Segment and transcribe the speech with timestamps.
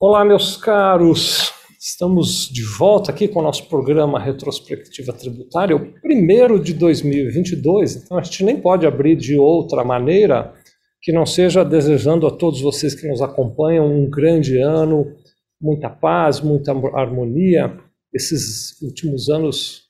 [0.00, 1.52] Olá, meus caros.
[1.76, 7.96] Estamos de volta aqui com o nosso programa Retrospectiva Tributária, o primeiro de 2022.
[7.96, 10.54] Então, a gente nem pode abrir de outra maneira
[11.02, 15.16] que não seja desejando a todos vocês que nos acompanham um grande ano,
[15.60, 17.76] muita paz, muita harmonia.
[18.14, 19.82] Esses últimos anos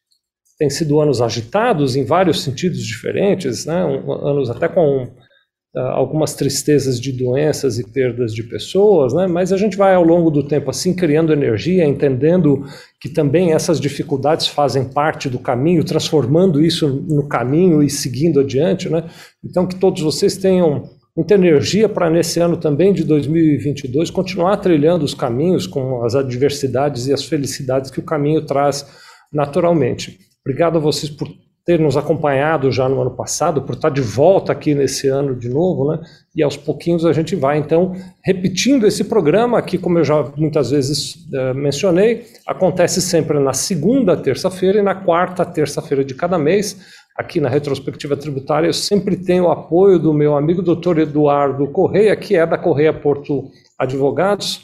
[0.59, 3.83] têm sido anos agitados em vários sentidos diferentes, né?
[4.23, 5.07] anos até com
[5.77, 9.27] algumas tristezas de doenças e perdas de pessoas, né?
[9.27, 12.65] mas a gente vai ao longo do tempo assim criando energia, entendendo
[13.01, 18.89] que também essas dificuldades fazem parte do caminho, transformando isso no caminho e seguindo adiante.
[18.89, 19.05] Né?
[19.45, 20.85] Então, que todos vocês tenham
[21.17, 27.07] muita energia para nesse ano também de 2022 continuar trilhando os caminhos com as adversidades
[27.07, 28.87] e as felicidades que o caminho traz
[29.33, 30.19] naturalmente.
[30.45, 31.29] Obrigado a vocês por
[31.69, 35.51] ter nos acompanhado já no ano passado, por estar de volta aqui nesse ano de
[35.51, 36.01] novo, né?
[36.35, 40.71] E aos pouquinhos a gente vai, então, repetindo esse programa, que, como eu já muitas
[40.71, 46.81] vezes uh, mencionei, acontece sempre na segunda terça-feira e na quarta terça-feira de cada mês.
[47.15, 52.17] Aqui na retrospectiva tributária, eu sempre tenho o apoio do meu amigo doutor Eduardo Correia,
[52.17, 54.63] que é da Correia Porto Advogados.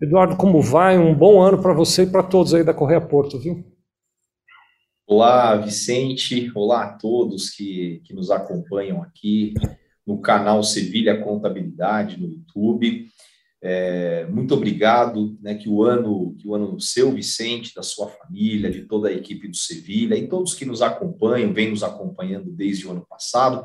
[0.00, 0.98] Eduardo, como vai?
[0.98, 3.64] Um bom ano para você e para todos aí da Correia Porto, viu?
[5.10, 6.52] Olá, Vicente.
[6.54, 9.54] Olá a todos que, que nos acompanham aqui
[10.06, 13.08] no canal Sevilha Contabilidade no YouTube.
[13.62, 18.70] É, muito obrigado, né, que o ano, que o ano seu, Vicente, da sua família,
[18.70, 22.86] de toda a equipe do Sevilha e todos que nos acompanham, vêm nos acompanhando desde
[22.86, 23.64] o ano passado,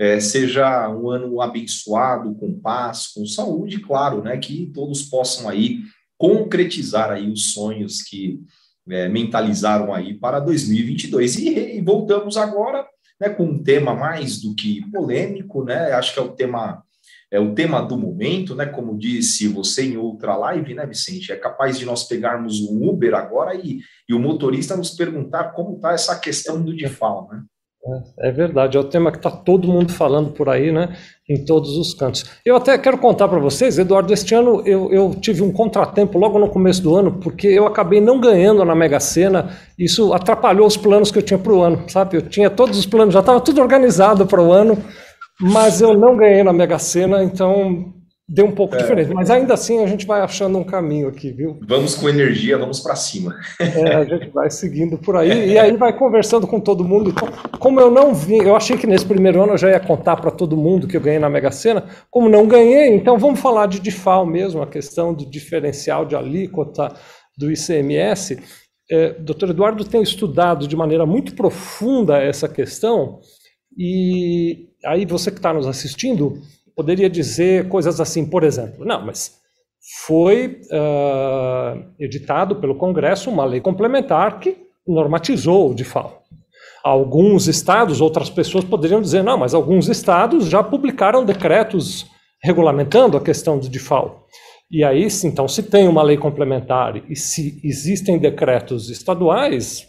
[0.00, 5.78] é, seja um ano abençoado, com paz, com saúde, claro, né, que todos possam aí
[6.18, 8.40] concretizar aí os sonhos que
[8.88, 11.36] é, mentalizaram aí para 2022.
[11.36, 12.86] E, e voltamos agora
[13.20, 15.92] né, com um tema mais do que polêmico, né?
[15.92, 16.82] Acho que é o tema
[17.30, 18.66] é o tema do momento, né?
[18.66, 21.32] Como disse você em outra live, né, Vicente?
[21.32, 25.76] É capaz de nós pegarmos um Uber agora e, e o motorista nos perguntar como
[25.76, 27.42] está essa questão do DIFAL, né?
[27.84, 30.96] É, é verdade, é o tema que está todo mundo falando por aí, né?
[31.28, 32.24] Em todos os cantos.
[32.46, 36.38] Eu até quero contar para vocês, Eduardo, este ano eu, eu, tive um contratempo logo
[36.38, 39.50] no começo do ano, porque eu acabei não ganhando na Mega Sena.
[39.76, 42.18] Isso atrapalhou os planos que eu tinha para o ano, sabe?
[42.18, 44.78] Eu tinha todos os planos, já estava tudo organizado para o ano,
[45.40, 47.92] mas eu não ganhei na Mega Sena, então
[48.28, 48.78] deu um pouco é.
[48.78, 51.58] diferente, mas ainda assim a gente vai achando um caminho aqui, viu?
[51.66, 53.36] Vamos com energia, vamos para cima.
[53.60, 57.10] É, a gente vai seguindo por aí e aí vai conversando com todo mundo.
[57.10, 57.28] Então,
[57.58, 60.30] como eu não vi, eu achei que nesse primeiro ano eu já ia contar para
[60.30, 63.80] todo mundo que eu ganhei na Mega Sena, como não ganhei, então vamos falar de
[63.80, 66.94] DIFAL mesmo, a questão do diferencial de alíquota
[67.36, 68.38] do ICMS.
[68.90, 69.50] É, Dr.
[69.50, 73.20] Eduardo tem estudado de maneira muito profunda essa questão
[73.76, 76.42] e aí você que está nos assistindo
[76.74, 79.40] poderia dizer coisas assim, por exemplo, não, mas
[80.06, 84.56] foi uh, editado pelo Congresso uma lei complementar que
[84.86, 86.22] normatizou o DIFAL.
[86.82, 92.06] Alguns estados, outras pessoas poderiam dizer, não, mas alguns estados já publicaram decretos
[92.42, 94.26] regulamentando a questão do DIFAL.
[94.70, 99.86] E aí, então, se tem uma lei complementar e se existem decretos estaduais,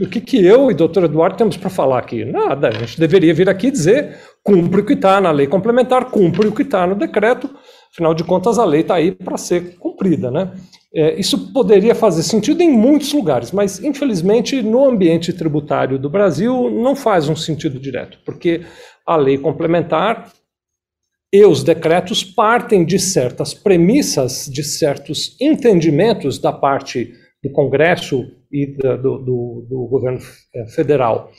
[0.00, 2.24] o que, que eu e o doutor Eduardo temos para falar aqui?
[2.24, 6.46] Nada, a gente deveria vir aqui dizer cumpre o que está na lei complementar, cumpre
[6.46, 7.48] o que está no decreto,
[7.90, 10.30] afinal de contas a lei está aí para ser cumprida.
[10.30, 10.52] Né?
[10.94, 16.70] É, isso poderia fazer sentido em muitos lugares, mas infelizmente no ambiente tributário do Brasil
[16.70, 18.62] não faz um sentido direto, porque
[19.06, 20.30] a lei complementar
[21.32, 27.12] e os decretos partem de certas premissas, de certos entendimentos da parte
[27.44, 30.18] do Congresso e da, do, do, do governo
[30.54, 31.30] é, federal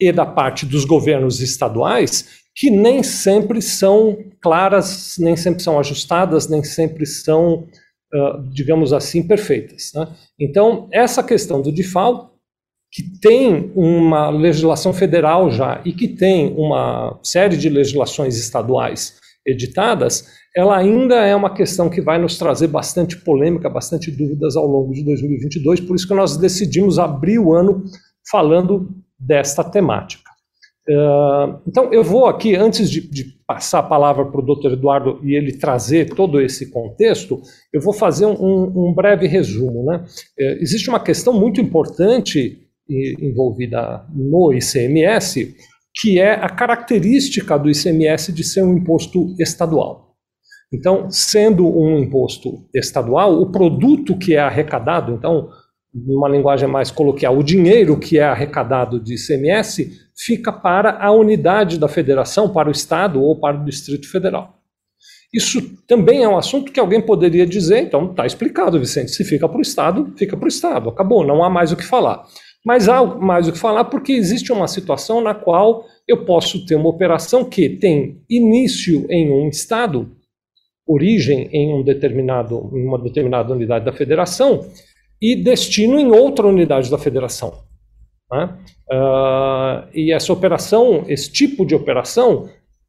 [0.00, 6.48] e da parte dos governos estaduais, que nem sempre são claras, nem sempre são ajustadas,
[6.48, 7.68] nem sempre são,
[8.14, 9.92] uh, digamos assim, perfeitas.
[9.94, 10.08] Né?
[10.38, 12.30] Então, essa questão do default,
[12.90, 19.19] que tem uma legislação federal já e que tem uma série de legislações estaduais
[19.50, 24.66] editadas, ela ainda é uma questão que vai nos trazer bastante polêmica, bastante dúvidas ao
[24.66, 27.84] longo de 2022, por isso que nós decidimos abrir o ano
[28.30, 28.88] falando
[29.18, 30.30] desta temática.
[30.88, 35.20] Uh, então, eu vou aqui, antes de, de passar a palavra para o doutor Eduardo
[35.22, 37.40] e ele trazer todo esse contexto,
[37.72, 39.84] eu vou fazer um, um breve resumo.
[39.84, 40.04] Né?
[40.38, 45.54] Uh, existe uma questão muito importante envolvida no ICMS,
[45.94, 50.14] que é a característica do ICMS de ser um imposto estadual.
[50.72, 55.48] Então, sendo um imposto estadual, o produto que é arrecadado, então,
[55.92, 61.78] numa linguagem mais coloquial, o dinheiro que é arrecadado de ICMS fica para a unidade
[61.78, 64.60] da federação, para o estado ou para o Distrito Federal.
[65.32, 69.48] Isso também é um assunto que alguém poderia dizer, então está explicado, Vicente, se fica
[69.48, 72.24] para o Estado, fica para o Estado, acabou, não há mais o que falar.
[72.64, 76.74] Mas há mais o que falar porque existe uma situação na qual eu posso ter
[76.74, 80.10] uma operação que tem início em um Estado,
[80.86, 84.66] origem em, um determinado, em uma determinada unidade da federação
[85.20, 87.62] e destino em outra unidade da federação.
[88.30, 88.56] Né?
[88.90, 92.48] Uh, e essa operação, esse tipo de operação,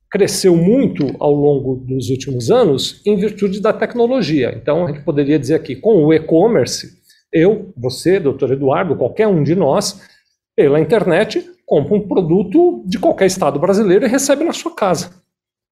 [0.10, 4.54] cresceu muito ao longo dos últimos anos em virtude da tecnologia.
[4.62, 7.01] Então, a gente poderia dizer aqui, com o e-commerce,
[7.32, 10.02] eu, você, doutor Eduardo, qualquer um de nós,
[10.56, 15.22] pela internet, compra um produto de qualquer estado brasileiro e recebe na sua casa.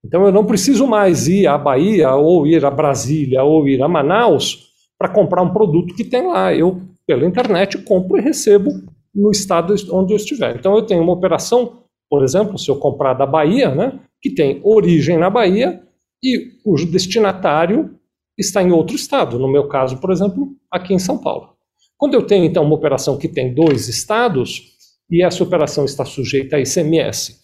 [0.04, 3.88] Então, eu não preciso mais ir à Bahia, ou ir a Brasília, ou ir a
[3.88, 6.54] Manaus para comprar um produto que tem lá.
[6.54, 8.72] Eu, pela internet, compro e recebo
[9.14, 10.56] no estado onde eu estiver.
[10.56, 14.62] Então, eu tenho uma operação, por exemplo, se eu comprar da Bahia, né, que tem
[14.64, 15.82] origem na Bahia
[16.24, 17.99] e cujo destinatário
[18.40, 21.56] está em outro estado, no meu caso, por exemplo, aqui em São Paulo.
[21.98, 24.78] Quando eu tenho, então, uma operação que tem dois estados,
[25.10, 27.40] e essa operação está sujeita a ICMS,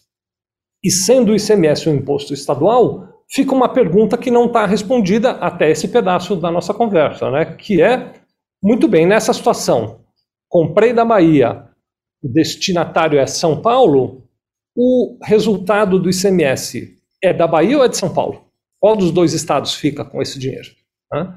[0.84, 5.70] e sendo o ICMS um imposto estadual, fica uma pergunta que não está respondida até
[5.70, 7.46] esse pedaço da nossa conversa, né?
[7.46, 8.14] que é,
[8.64, 10.02] muito bem, nessa situação,
[10.48, 11.68] comprei da Bahia,
[12.24, 14.24] o destinatário é São Paulo,
[14.76, 18.46] o resultado do ICMS é da Bahia ou é de São Paulo?
[18.80, 20.70] Qual dos dois estados fica com esse dinheiro?
[21.12, 21.34] Né?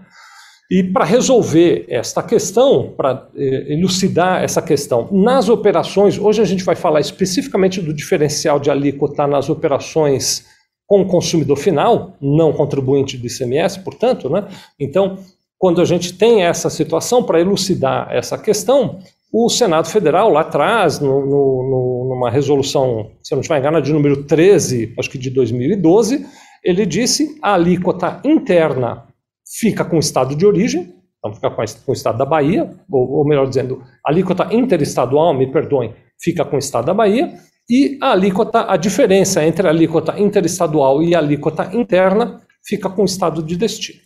[0.71, 6.63] E para resolver esta questão, para eh, elucidar essa questão, nas operações, hoje a gente
[6.63, 10.45] vai falar especificamente do diferencial de alíquota nas operações
[10.87, 14.47] com o consumidor final, não contribuinte do ICMS, portanto, né?
[14.79, 15.19] Então,
[15.59, 18.99] quando a gente tem essa situação, para elucidar essa questão,
[19.33, 23.93] o Senado Federal, lá atrás, no, no, numa resolução, se eu não estiver enganado, de
[23.93, 26.27] número 13, acho que de 2012,
[26.63, 29.08] ele disse a alíquota interna
[29.57, 33.25] fica com o estado de origem, então fica com, o estado da Bahia, ou, ou
[33.27, 37.35] melhor dizendo, a alíquota interestadual, me perdoem, fica com o estado da Bahia,
[37.71, 43.03] e a alíquota, a diferença entre a alíquota interestadual e a alíquota interna fica com
[43.03, 44.01] o estado de destino.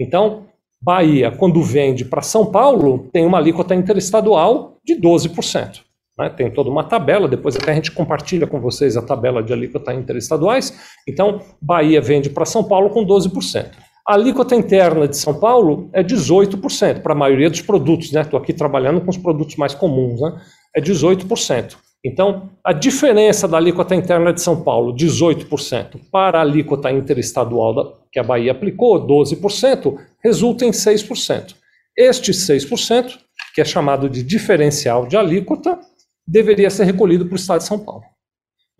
[0.00, 0.46] Então,
[0.80, 5.80] Bahia, quando vende para São Paulo, tem uma alíquota interestadual de 12%.
[6.18, 6.30] Né?
[6.30, 9.92] Tem toda uma tabela, depois até a gente compartilha com vocês a tabela de alíquota
[9.92, 10.96] interestaduais.
[11.06, 13.70] Então, Bahia vende para São Paulo com 12%.
[14.06, 18.22] A alíquota interna de São Paulo é 18% para a maioria dos produtos, né?
[18.22, 20.42] Estou aqui trabalhando com os produtos mais comuns, né?
[20.74, 21.76] É 18%.
[22.04, 28.18] Então, a diferença da alíquota interna de São Paulo, 18%, para a alíquota interestadual que
[28.18, 31.54] a Bahia aplicou, 12%, resulta em 6%.
[31.96, 33.18] Este 6%,
[33.54, 35.78] que é chamado de diferencial de alíquota,
[36.26, 38.02] deveria ser recolhido para o Estado de São Paulo.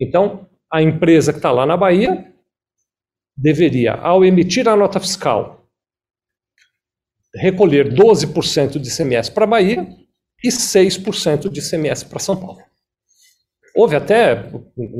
[0.01, 2.32] Então, a empresa que está lá na Bahia
[3.35, 5.67] deveria, ao emitir a nota fiscal,
[7.35, 9.87] recolher 12% de ICMS para a Bahia
[10.43, 12.59] e 6% de ICMS para São Paulo.
[13.75, 14.51] Houve até,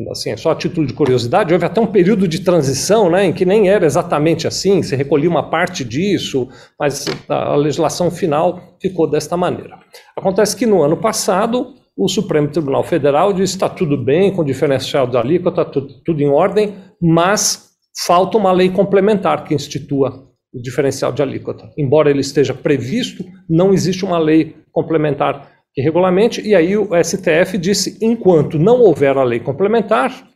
[0.09, 3.45] assim, só a título de curiosidade, houve até um período de transição, né, em que
[3.45, 9.37] nem era exatamente assim, se recolhia uma parte disso, mas a legislação final ficou desta
[9.37, 9.77] maneira.
[10.17, 15.05] Acontece que no ano passado, o Supremo Tribunal Federal disse está tudo bem com diferencial
[15.05, 17.72] da alíquota, tudo em ordem, mas
[18.05, 21.71] falta uma lei complementar que institua o diferencial de alíquota.
[21.77, 27.57] Embora ele esteja previsto, não existe uma lei complementar que regulamente, e aí o STF
[27.57, 30.29] disse: enquanto não houver a lei complementar,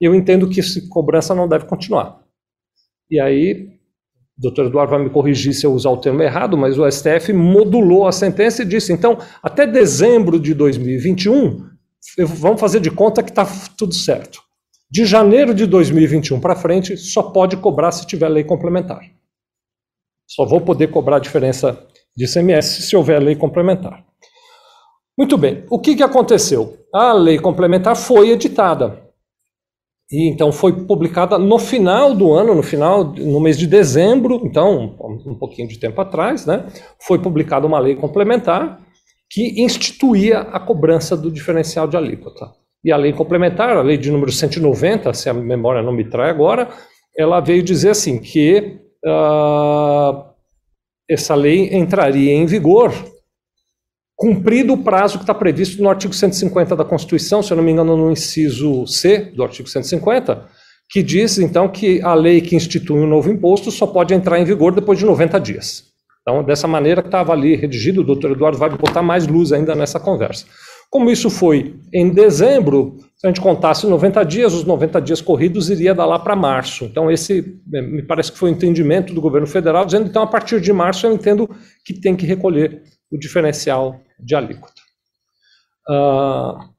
[0.00, 2.20] eu entendo que essa cobrança não deve continuar.
[3.10, 3.68] E aí,
[4.38, 7.32] o doutor Eduardo vai me corrigir se eu usar o termo errado, mas o STF
[7.32, 11.66] modulou a sentença e disse: então, até dezembro de 2021,
[12.18, 13.44] vamos fazer de conta que está
[13.76, 14.40] tudo certo.
[14.90, 19.00] De janeiro de 2021 para frente, só pode cobrar se tiver lei complementar.
[20.26, 24.04] Só vou poder cobrar a diferença de ICMS se houver lei complementar.
[25.16, 26.76] Muito bem, o que, que aconteceu?
[26.92, 29.00] A lei complementar foi editada.
[30.10, 34.96] E então foi publicada no final do ano, no final, no mês de dezembro, então
[35.24, 36.66] um pouquinho de tempo atrás, né?
[37.06, 38.80] Foi publicada uma lei complementar
[39.30, 42.59] que instituía a cobrança do diferencial de alíquota.
[42.84, 46.30] E a lei complementar, a lei de número 190, se a memória não me trai
[46.30, 46.68] agora,
[47.16, 50.24] ela veio dizer assim que uh,
[51.08, 52.92] essa lei entraria em vigor
[54.16, 57.72] cumprido o prazo que está previsto no artigo 150 da Constituição, se eu não me
[57.72, 60.46] engano, no inciso C do artigo 150,
[60.90, 64.44] que diz, então, que a lei que institui um novo imposto só pode entrar em
[64.44, 65.84] vigor depois de 90 dias.
[66.20, 69.74] Então, dessa maneira que estava ali redigido, o doutor Eduardo vai botar mais luz ainda
[69.74, 70.44] nessa conversa.
[70.90, 75.68] Como isso foi em dezembro, Se a gente contasse 90 dias, os 90 dias corridos
[75.68, 76.86] iria dar lá para março.
[76.86, 80.26] Então, esse é, me parece que foi o entendimento do governo federal, dizendo então, a
[80.26, 81.48] partir de março, eu entendo
[81.84, 84.80] que tem que recolher o diferencial de alíquota.
[85.88, 86.70] Uh,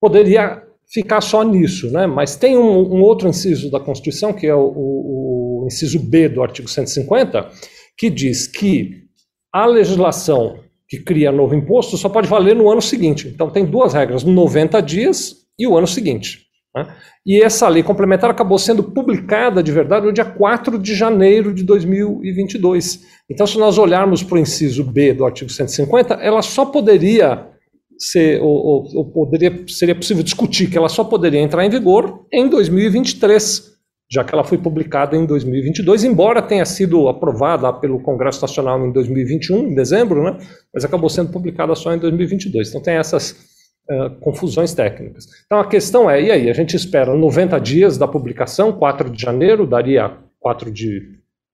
[0.00, 0.62] poderia
[0.92, 2.06] ficar só nisso, né?
[2.06, 6.28] mas tem um, um, outro inciso da Constituição, que é o, o, o inciso B
[6.28, 7.50] do artigo 150,
[7.96, 9.08] que diz que
[9.52, 10.60] a legislação
[10.90, 13.28] que cria novo imposto só pode valer no ano seguinte.
[13.28, 16.40] Então, tem duas regras: 90 dias e o ano seguinte.
[16.74, 16.92] Né?
[17.24, 21.62] E essa lei complementar acabou sendo publicada de verdade no dia 4 de janeiro de
[21.62, 23.02] 2022.
[23.30, 27.46] Então, se nós olharmos para o inciso B do artigo 150, ela só poderia
[27.96, 32.26] ser, ou, ou, ou, poderia, seria possível discutir que ela só poderia entrar em vigor
[32.32, 33.69] em 2023,
[34.10, 38.90] já que ela foi publicada em 2022, embora tenha sido aprovada pelo Congresso Nacional em
[38.90, 40.36] 2021, em dezembro, né?
[40.74, 42.68] mas acabou sendo publicada só em 2022.
[42.68, 43.30] Então, tem essas
[43.88, 45.26] uh, confusões técnicas.
[45.46, 49.22] Então a questão é, e aí, a gente espera 90 dias da publicação, 4 de
[49.22, 50.98] janeiro, daria 4 de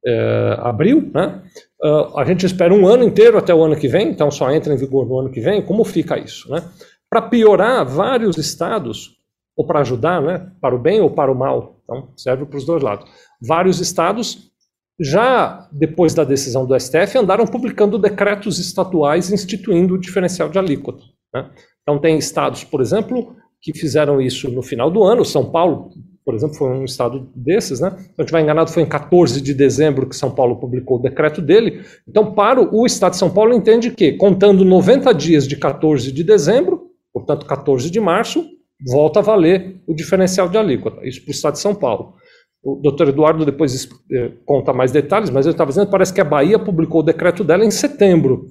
[0.07, 1.43] uh, abril, né?
[1.83, 4.73] Uh, a gente espera um ano inteiro até o ano que vem, então só entra
[4.73, 6.63] em vigor no ano que vem, como fica isso, né?
[7.11, 9.16] Para piorar, vários estados,
[9.57, 12.67] ou para ajudar, né, para o bem ou para o mal, então serve para os
[12.67, 13.11] dois lados.
[13.41, 14.53] Vários estados
[14.99, 21.03] já depois da decisão do STF, andaram publicando decretos estatuais instituindo o diferencial de alíquota.
[21.35, 21.51] Né?
[21.83, 25.25] Então, tem estados, por exemplo, que fizeram isso no final do ano.
[25.25, 25.91] São Paulo,
[26.25, 27.91] por exemplo, foi um estado desses, né?
[27.91, 31.41] Se não estiver enganado, foi em 14 de dezembro que São Paulo publicou o decreto
[31.43, 31.85] dele.
[32.09, 36.25] Então, para o estado de São Paulo, entende que, contando 90 dias de 14 de
[36.25, 38.45] dezembro, portanto, 14 de março,
[38.85, 41.07] volta a valer o diferencial de alíquota.
[41.07, 42.15] Isso para o estado de São Paulo.
[42.63, 46.25] O doutor Eduardo depois eh, conta mais detalhes, mas ele estava dizendo parece que a
[46.25, 48.47] Bahia publicou o decreto dela em setembro.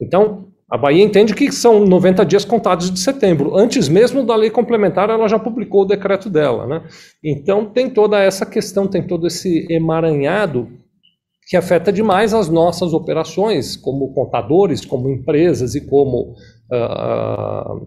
[0.00, 3.56] Então, a Bahia entende que são 90 dias contados de setembro.
[3.56, 6.66] Antes mesmo da lei complementar, ela já publicou o decreto dela.
[6.66, 6.82] Né?
[7.22, 10.68] Então, tem toda essa questão, tem todo esse emaranhado
[11.48, 16.36] que afeta demais as nossas operações, como contadores, como empresas e como
[16.72, 17.80] uh,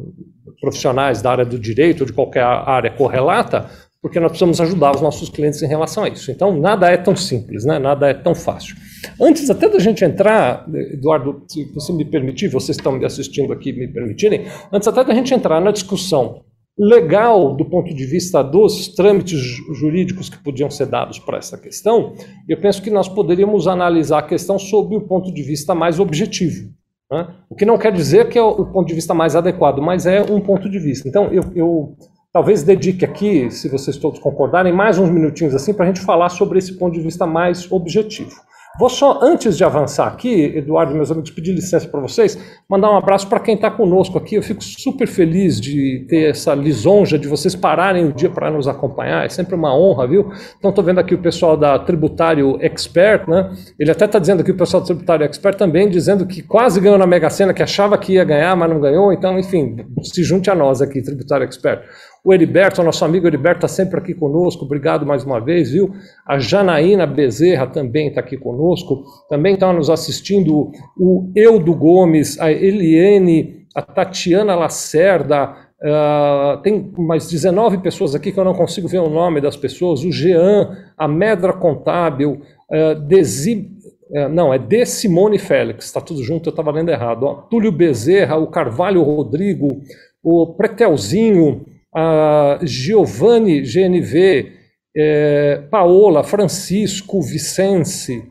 [0.60, 3.70] profissionais da área do direito, de qualquer área correlata,
[4.02, 6.30] porque nós precisamos ajudar os nossos clientes em relação a isso.
[6.30, 7.80] Então, nada é tão simples, né?
[7.80, 8.75] nada é tão fácil.
[9.20, 13.72] Antes até da gente entrar, Eduardo, se você me permitir, vocês estão me assistindo aqui
[13.72, 16.42] me permitirem, antes até da gente entrar na discussão
[16.78, 19.40] legal do ponto de vista dos trâmites
[19.80, 22.13] jurídicos que podiam ser dados para essa questão,
[22.50, 26.72] eu penso que nós poderíamos analisar a questão sob o ponto de vista mais objetivo.
[27.13, 27.27] Né?
[27.48, 30.22] O que não quer dizer que é o ponto de vista mais adequado, mas é
[30.22, 31.08] um ponto de vista.
[31.08, 31.96] Então, eu, eu
[32.34, 36.29] talvez dedique aqui, se vocês todos concordarem, mais uns minutinhos assim para a gente falar
[36.29, 38.34] sobre esse ponto de vista mais objetivo.
[38.80, 42.36] Vou só, antes de avançar aqui, Eduardo meus amigos, pedir licença para vocês,
[42.68, 44.34] mandar um abraço para quem está conosco aqui.
[44.34, 48.68] Eu fico super feliz de ter essa lisonja de vocês pararem o dia para nos
[48.68, 49.24] acompanhar.
[49.24, 50.32] É sempre uma honra, viu?
[50.58, 53.53] Então, estou vendo aqui o pessoal da Tributário Expert, né?
[53.77, 56.98] Ele até está dizendo aqui o pessoal da Tributário Expert também, dizendo que quase ganhou
[56.98, 59.13] na Mega Sena, que achava que ia ganhar, mas não ganhou.
[59.13, 61.84] Então, enfim, se junte a nós aqui, Tributário Expert.
[62.25, 65.94] O Heriberto, nosso amigo Heriberto, está sempre aqui conosco, obrigado mais uma vez, viu?
[66.25, 72.50] A Janaína Bezerra também está aqui conosco, também está nos assistindo o Eudo Gomes, a
[72.50, 79.00] Eliane, a Tatiana Lacerda, uh, tem mais 19 pessoas aqui que eu não consigo ver
[79.00, 82.39] o nome das pessoas, o Jean, a Medra Contábil,
[82.72, 83.70] uh, Desi,
[84.12, 87.24] uh, não, é De Simone Félix, está tudo junto, eu estava lendo errado.
[87.24, 87.34] Ó.
[87.34, 89.82] Túlio Bezerra, o Carvalho Rodrigo,
[90.24, 91.65] o Pretelzinho,
[91.96, 94.52] a Giovanni GNV,
[94.96, 98.24] é, Paola, Francisco, Vicente,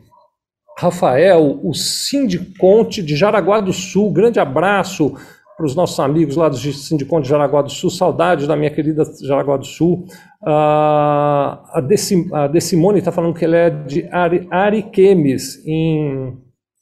[0.77, 5.13] Rafael, o Sindiconte de Jaraguá do Sul, grande abraço
[5.55, 9.03] para os nossos amigos lá do Sindiconte de Jaraguá do Sul, saudade da minha querida
[9.21, 10.05] Jaraguá do Sul.
[10.43, 14.09] a, Decim, a Decimone está falando que ele é de
[14.51, 16.37] Ariquemes, em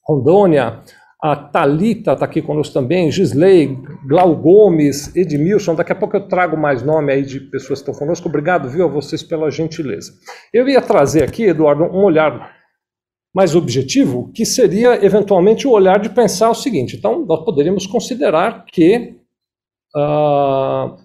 [0.08, 0.80] Rondônia.
[1.24, 5.76] A Talita está aqui conosco também, Gisley, Glau Gomes, Edmilson.
[5.76, 8.28] Daqui a pouco eu trago mais nome aí de pessoas que estão conosco.
[8.28, 10.14] Obrigado, viu, a vocês pela gentileza.
[10.52, 12.56] Eu ia trazer aqui, Eduardo, um olhar
[13.36, 18.66] mais objetivo, que seria eventualmente o olhar de pensar o seguinte: então, nós poderíamos considerar
[18.66, 19.16] que
[19.96, 20.98] uh,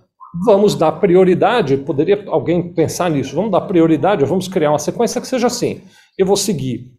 [0.47, 5.27] vamos dar prioridade, poderia alguém pensar nisso, vamos dar prioridade, vamos criar uma sequência que
[5.27, 5.83] seja assim.
[6.17, 6.96] Eu vou seguir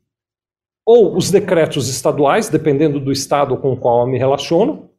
[0.87, 4.89] ou os decretos estaduais, dependendo do estado com o qual eu me relaciono,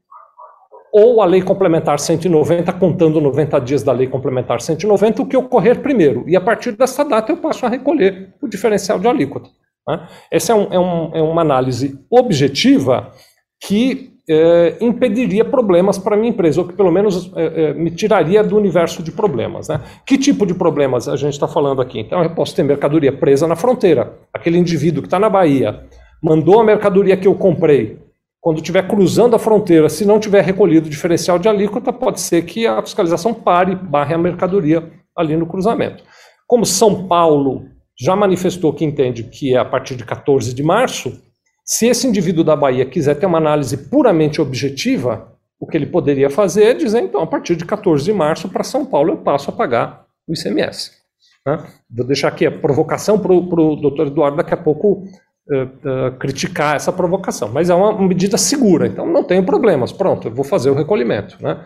[0.92, 5.80] ou a lei complementar 190, contando 90 dias da lei complementar 190, o que ocorrer
[5.80, 6.25] primeiro.
[6.28, 9.49] E a partir dessa data eu passo a recolher o diferencial de alíquota.
[9.88, 10.07] Né?
[10.30, 13.11] Essa é, um, é, um, é uma análise objetiva
[13.59, 18.45] que é, impediria problemas para minha empresa, ou que pelo menos é, é, me tiraria
[18.45, 19.69] do universo de problemas.
[19.69, 19.81] Né?
[20.05, 22.01] Que tipo de problemas a gente está falando aqui?
[22.01, 24.13] Então, eu posso ter mercadoria presa na fronteira.
[24.33, 25.85] Aquele indivíduo que está na Bahia
[26.23, 27.99] mandou a mercadoria que eu comprei.
[28.41, 32.45] Quando estiver cruzando a fronteira, se não tiver recolhido o diferencial de alíquota, pode ser
[32.45, 36.05] que a fiscalização pare, barre a mercadoria ali no cruzamento.
[36.47, 37.65] Como São Paulo
[37.99, 41.21] já manifestou que entende que é a partir de 14 de março,
[41.71, 46.31] se esse indivíduo da Bahia quiser ter uma análise puramente objetiva, o que ele poderia
[46.31, 49.51] fazer é dizer, então, a partir de 14 de março, para São Paulo, eu passo
[49.51, 50.93] a pagar o ICMS.
[51.47, 51.63] Né?
[51.95, 55.05] Vou deixar aqui a provocação para o doutor Eduardo daqui a pouco
[55.51, 59.93] uh, uh, criticar essa provocação, mas é uma medida segura, então não tenho problemas.
[59.93, 61.37] Pronto, eu vou fazer o recolhimento.
[61.39, 61.63] Né?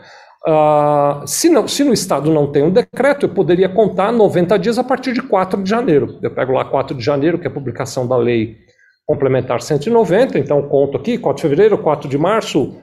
[0.48, 4.78] Uh, se, não, se no Estado não tem um decreto, eu poderia contar 90 dias
[4.78, 6.18] a partir de 4 de janeiro.
[6.20, 8.71] Eu pego lá 4 de janeiro, que é a publicação da lei
[9.06, 12.76] complementar 190, então conto aqui, 4 de fevereiro, 4 de março,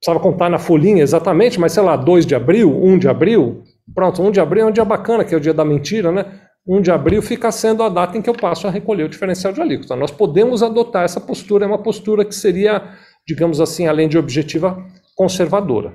[0.00, 3.62] precisava contar na folhinha exatamente, mas sei lá, 2 de abril, 1 de abril,
[3.94, 6.40] pronto, 1 de abril é um dia bacana, que é o dia da mentira, né?
[6.66, 9.52] 1 de abril fica sendo a data em que eu passo a recolher o diferencial
[9.52, 9.96] de alíquota.
[9.96, 12.94] Nós podemos adotar essa postura, é uma postura que seria,
[13.26, 14.84] digamos assim, além de objetiva,
[15.14, 15.94] conservadora.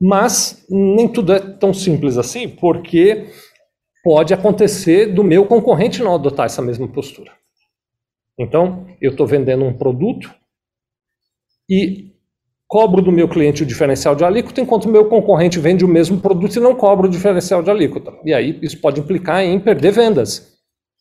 [0.00, 3.28] Mas nem tudo é tão simples assim, porque
[4.02, 7.32] pode acontecer do meu concorrente não adotar essa mesma postura.
[8.38, 10.34] Então, eu estou vendendo um produto
[11.68, 12.12] e
[12.66, 16.18] cobro do meu cliente o diferencial de alíquota, enquanto o meu concorrente vende o mesmo
[16.20, 18.12] produto e não cobra o diferencial de alíquota.
[18.24, 20.56] E aí isso pode implicar em perder vendas.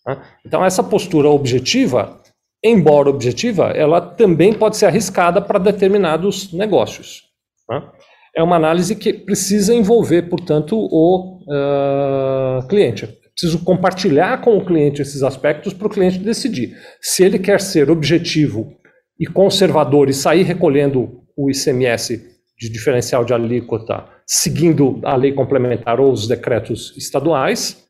[0.06, 0.22] Né?
[0.46, 2.20] Então, essa postura objetiva,
[2.64, 7.24] embora objetiva, ela também pode ser arriscada para determinados negócios.
[7.70, 7.90] Né?
[8.36, 15.02] É uma análise que precisa envolver, portanto, o uh, cliente preciso compartilhar com o cliente
[15.02, 16.78] esses aspectos para o cliente decidir.
[17.02, 18.78] Se ele quer ser objetivo
[19.20, 22.24] e conservador e sair recolhendo o ICMS
[22.60, 27.84] de diferencial de alíquota seguindo a lei complementar ou os decretos estaduais,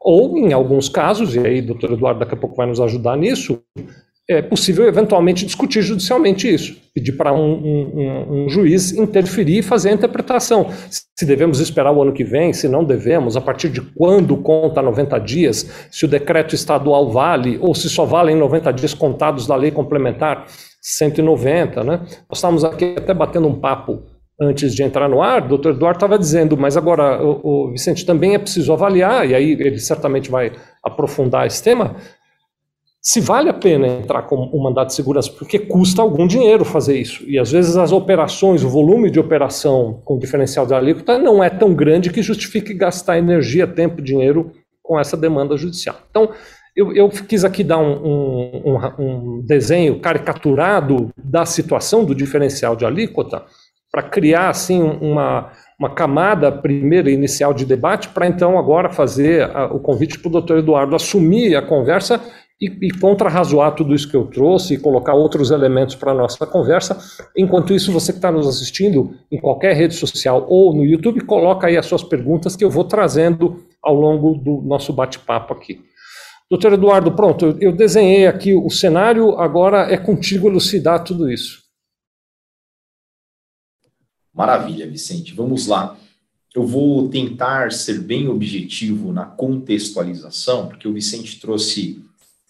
[0.00, 3.16] ou em alguns casos, e aí o doutor Eduardo daqui a pouco vai nos ajudar
[3.16, 3.62] nisso,
[4.30, 9.88] é possível eventualmente discutir judicialmente isso, pedir para um, um, um, juiz interferir e fazer
[9.88, 10.68] a interpretação.
[11.16, 14.82] Se devemos esperar o ano que vem, se não devemos, a partir de quando conta
[14.82, 19.56] 90 dias, se o decreto estadual vale, ou se só valem 90 dias contados da
[19.56, 20.44] lei complementar
[20.82, 21.82] 190.
[21.82, 22.00] Né?
[22.28, 24.02] Nós estávamos aqui até batendo um papo
[24.40, 28.06] antes de entrar no ar, o doutor Eduardo estava dizendo, mas agora, o, o Vicente,
[28.06, 30.52] também é preciso avaliar, e aí ele certamente vai
[30.84, 31.96] aprofundar esse tema,
[33.08, 37.00] se vale a pena entrar com um mandato de segurança, porque custa algum dinheiro fazer
[37.00, 37.24] isso.
[37.26, 41.48] E às vezes as operações, o volume de operação com diferencial de alíquota não é
[41.48, 45.96] tão grande que justifique gastar energia, tempo, dinheiro com essa demanda judicial.
[46.10, 46.28] Então,
[46.76, 52.76] eu, eu quis aqui dar um, um, um, um desenho caricaturado da situação do diferencial
[52.76, 53.42] de alíquota
[53.90, 59.64] para criar assim uma, uma camada primeira inicial de debate para então agora fazer a,
[59.64, 62.20] o convite para o doutor Eduardo assumir a conversa
[62.60, 66.46] e, e contra-razoar tudo isso que eu trouxe e colocar outros elementos para a nossa
[66.46, 66.98] conversa.
[67.36, 71.68] Enquanto isso, você que está nos assistindo em qualquer rede social ou no YouTube, coloca
[71.68, 75.80] aí as suas perguntas que eu vou trazendo ao longo do nosso bate-papo aqui.
[76.50, 81.62] Doutor Eduardo, pronto, eu desenhei aqui o cenário, agora é contigo elucidar tudo isso.
[84.32, 85.34] Maravilha, Vicente.
[85.34, 85.96] Vamos lá.
[86.54, 92.02] Eu vou tentar ser bem objetivo na contextualização, porque o Vicente trouxe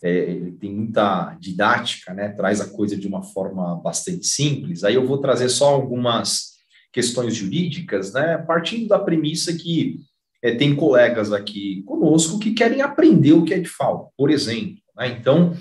[0.03, 4.85] é, ele tem muita didática, né, traz a coisa de uma forma bastante simples.
[4.85, 6.59] Aí eu vou trazer só algumas
[6.93, 10.01] questões jurídicas, né, partindo da premissa que
[10.43, 14.79] é, tem colegas aqui conosco que querem aprender o que é de FAO, por exemplo.
[14.97, 15.17] Né?
[15.19, 15.57] Então,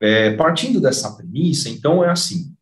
[0.00, 2.54] é, partindo dessa premissa, então é assim,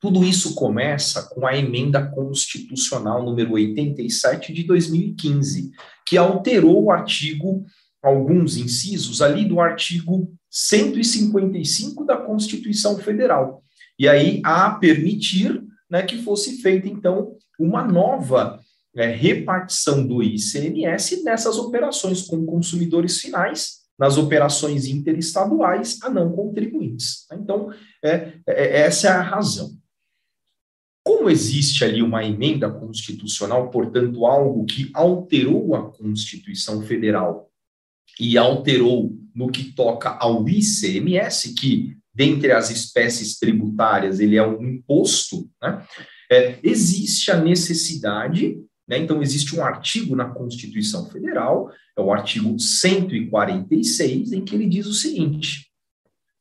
[0.00, 5.70] tudo isso começa com a emenda constitucional número 87 de 2015,
[6.06, 7.64] que alterou o artigo,
[8.02, 13.62] alguns incisos ali do artigo 155 da Constituição Federal.
[13.98, 18.58] E aí a permitir né, que fosse feita, então, uma nova
[18.96, 27.26] é, repartição do ICMS nessas operações com consumidores finais, nas operações interestaduais a não contribuintes.
[27.32, 27.70] Então,
[28.02, 29.76] é, é, essa é a razão.
[31.04, 37.45] Como existe ali uma emenda constitucional, portanto, algo que alterou a Constituição Federal
[38.18, 44.64] e alterou no que toca ao ICMS, que dentre as espécies tributárias ele é um
[44.64, 45.84] imposto, né?
[46.30, 48.56] é, existe a necessidade,
[48.88, 48.98] né?
[48.98, 54.86] então existe um artigo na Constituição Federal, é o artigo 146, em que ele diz
[54.86, 55.66] o seguinte: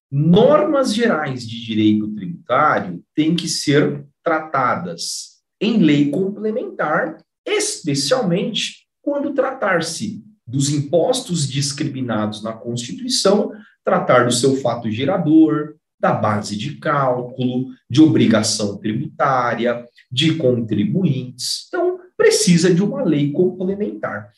[0.10, 10.24] normas gerais de direito tributário têm que ser tratadas em lei complementar, especialmente quando tratar-se
[10.46, 13.52] dos impostos discriminados na Constituição,
[13.84, 21.66] tratar do seu fato gerador, da base de cálculo, de obrigação tributária, de contribuintes.
[21.68, 24.32] Então, precisa de uma lei complementar.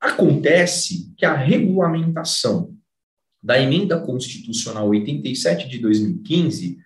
[0.00, 2.76] Acontece que a regulamentação
[3.42, 6.78] da emenda constitucional 87 de 2015,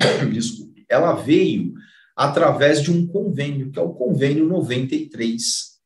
[0.32, 1.74] desculpe, ela veio
[2.16, 5.78] através de um convênio, que é o convênio 93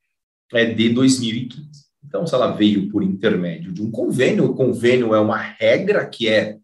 [0.53, 1.71] é, de 2015.
[2.12, 6.29] Então, se ela veio por intermédio de um convênio, o convênio é uma regra que
[6.29, 6.59] é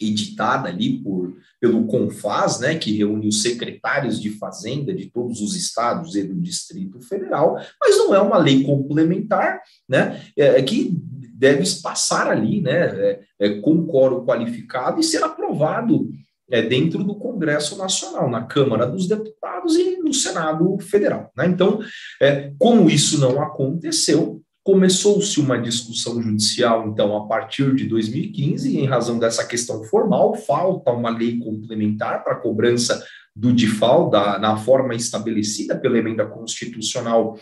[0.00, 5.54] editada ali por, pelo CONFAS, né, que reúne os secretários de fazenda de todos os
[5.54, 10.92] estados e do Distrito Federal, mas não é uma lei complementar, né, é, que
[11.34, 16.10] deve passar ali, né, é, é, com quórum qualificado e ser aprovado
[16.50, 21.30] é, dentro do Congresso Nacional, na Câmara dos Deputados e no Senado Federal.
[21.36, 21.46] Né?
[21.46, 21.80] Então,
[22.20, 28.86] é, como isso não aconteceu, Começou-se uma discussão judicial, então, a partir de 2015, em
[28.86, 33.04] razão dessa questão formal, falta uma lei complementar para cobrança
[33.34, 37.36] do DIFAL da, na forma estabelecida pela emenda constitucional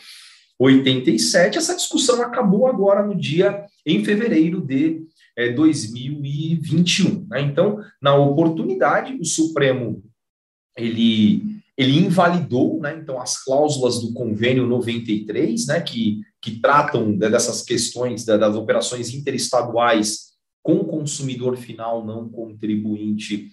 [0.59, 1.59] 87.
[1.59, 5.03] Essa discussão acabou agora no dia, em fevereiro de
[5.37, 7.27] é, 2021.
[7.29, 7.43] Né?
[7.43, 10.03] Então, na oportunidade, o Supremo
[10.79, 17.63] ele ele invalidou, né, então, as cláusulas do convênio 93, né, que, que tratam dessas
[17.63, 20.29] questões das operações interestaduais
[20.63, 23.51] com consumidor final não contribuinte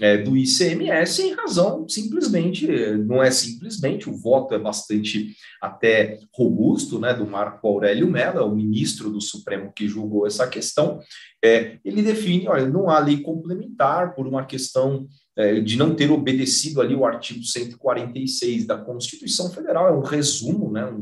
[0.00, 2.66] é, do ICMS em razão simplesmente,
[3.04, 8.42] não é simplesmente, o voto é bastante até robusto, né, do Marco Aurélio Mello, é
[8.42, 11.00] o ministro do Supremo que julgou essa questão,
[11.44, 15.27] é, ele define, olha, não há lei complementar por uma questão é,
[15.62, 20.92] de não ter obedecido ali o artigo 146 da Constituição Federal, é um resumo, né?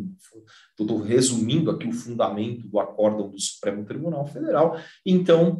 [0.79, 5.59] Estou resumindo aqui o fundamento do acórdão do Supremo Tribunal Federal, então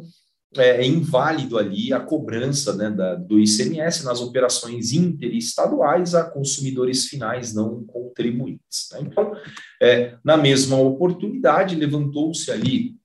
[0.55, 7.05] é, é inválido ali a cobrança né, da, do ICMS nas operações interestaduais a consumidores
[7.05, 8.89] finais não contribuintes.
[8.91, 8.99] Né?
[9.01, 9.33] Então,
[9.81, 12.95] é, na mesma oportunidade, levantou-se ali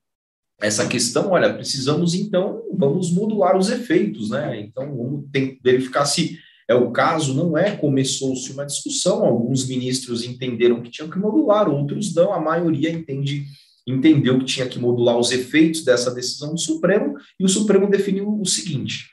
[0.63, 4.61] essa questão, olha, precisamos então, vamos modular os efeitos, né?
[4.61, 5.25] Então, vamos
[5.63, 11.11] verificar se é o caso, não é, começou-se uma discussão, alguns ministros entenderam que tinham
[11.11, 13.45] que modular, outros não, a maioria entende,
[13.87, 18.41] entendeu que tinha que modular os efeitos dessa decisão do Supremo, e o Supremo definiu
[18.41, 19.11] o seguinte,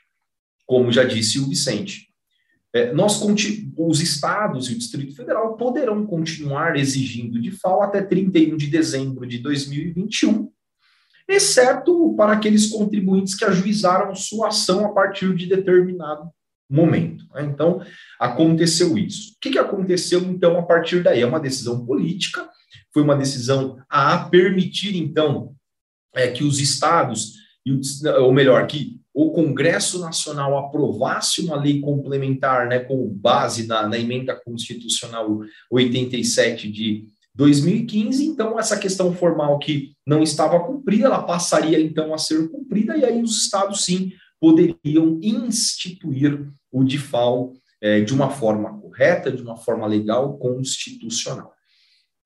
[0.66, 2.08] como já disse o Vicente,
[2.72, 3.20] é, nós,
[3.76, 9.26] os estados e o Distrito Federal poderão continuar exigindo de FAO até 31 de dezembro
[9.26, 10.49] de 2021,
[11.30, 16.30] exceto para aqueles contribuintes que ajuizaram sua ação a partir de determinado
[16.68, 17.24] momento.
[17.34, 17.42] Né?
[17.44, 17.82] Então,
[18.18, 19.32] aconteceu isso.
[19.32, 21.22] O que, que aconteceu, então, a partir daí?
[21.22, 22.48] É uma decisão política,
[22.92, 25.54] foi uma decisão a permitir, então,
[26.14, 27.34] é, que os estados,
[28.20, 33.98] ou melhor, que o Congresso Nacional aprovasse uma lei complementar, né, com base na, na
[33.98, 35.40] emenda constitucional
[35.70, 42.18] 87 de 2015, então essa questão formal que não estava cumprida, ela passaria então a
[42.18, 48.78] ser cumprida, e aí os estados sim poderiam instituir o DIFAL é, de uma forma
[48.78, 51.52] correta, de uma forma legal, constitucional.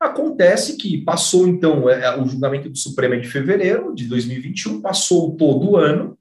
[0.00, 5.36] Acontece que passou então é, o julgamento do Supremo é de fevereiro de 2021, passou
[5.36, 6.18] todo o ano,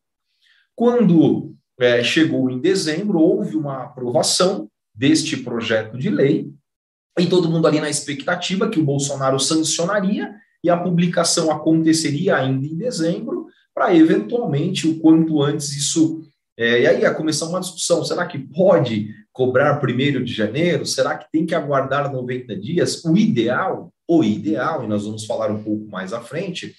[0.75, 6.51] quando é, chegou em dezembro, houve uma aprovação deste projeto de lei,
[7.19, 12.65] e todo mundo ali na expectativa que o Bolsonaro sancionaria e a publicação aconteceria ainda
[12.65, 16.21] em dezembro, para eventualmente, o quanto antes, isso.
[16.57, 20.85] É, e aí ia começar uma discussão: será que pode cobrar primeiro de janeiro?
[20.85, 23.03] Será que tem que aguardar 90 dias?
[23.03, 26.73] O ideal, o ideal, e nós vamos falar um pouco mais à frente,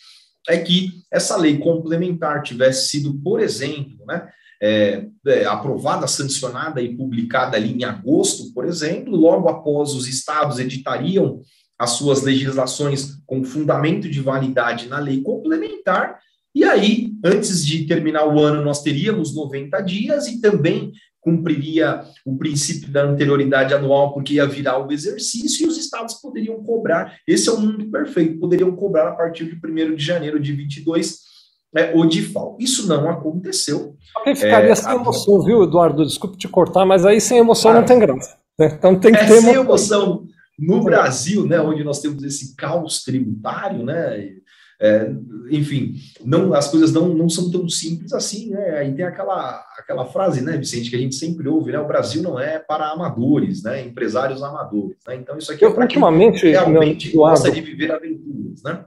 [0.49, 4.29] é que essa lei complementar tivesse sido, por exemplo, né,
[4.67, 10.59] é, é, aprovada, sancionada e publicada ali em agosto, por exemplo, logo após os estados
[10.59, 11.43] editariam
[11.79, 16.19] as suas legislações com fundamento de validade na lei complementar,
[16.55, 22.37] e aí, antes de terminar o ano, nós teríamos 90 dias e também cumpriria o
[22.39, 27.19] princípio da anterioridade anual, porque ia virar o exercício e os estados poderiam cobrar.
[27.27, 31.34] Esse é o mundo perfeito, poderiam cobrar a partir de 1 de janeiro de 22
[31.77, 32.57] é, o DIFAL.
[32.59, 33.97] Isso não aconteceu.
[34.17, 34.95] Alguém ficaria é, sem a...
[34.95, 36.05] emoção, viu, Eduardo?
[36.05, 38.37] Desculpe te cortar, mas aí sem emoção não tem graça.
[38.59, 38.75] Né?
[38.79, 40.25] Então tem que é, ter sem emoção.
[40.57, 44.35] No Brasil, né, onde nós temos esse caos tributário, né,
[44.81, 45.11] é,
[45.51, 48.79] enfim, não, as coisas não, não são tão simples assim, né?
[48.79, 51.79] Aí tem aquela, aquela frase, né, Vicente, que a gente sempre ouve, né?
[51.79, 53.83] O Brasil não é para amadores, né?
[53.83, 55.15] Empresários amadores, né?
[55.15, 58.85] Então isso aqui é para ultimamente realmente gosta de viver aventuras, né?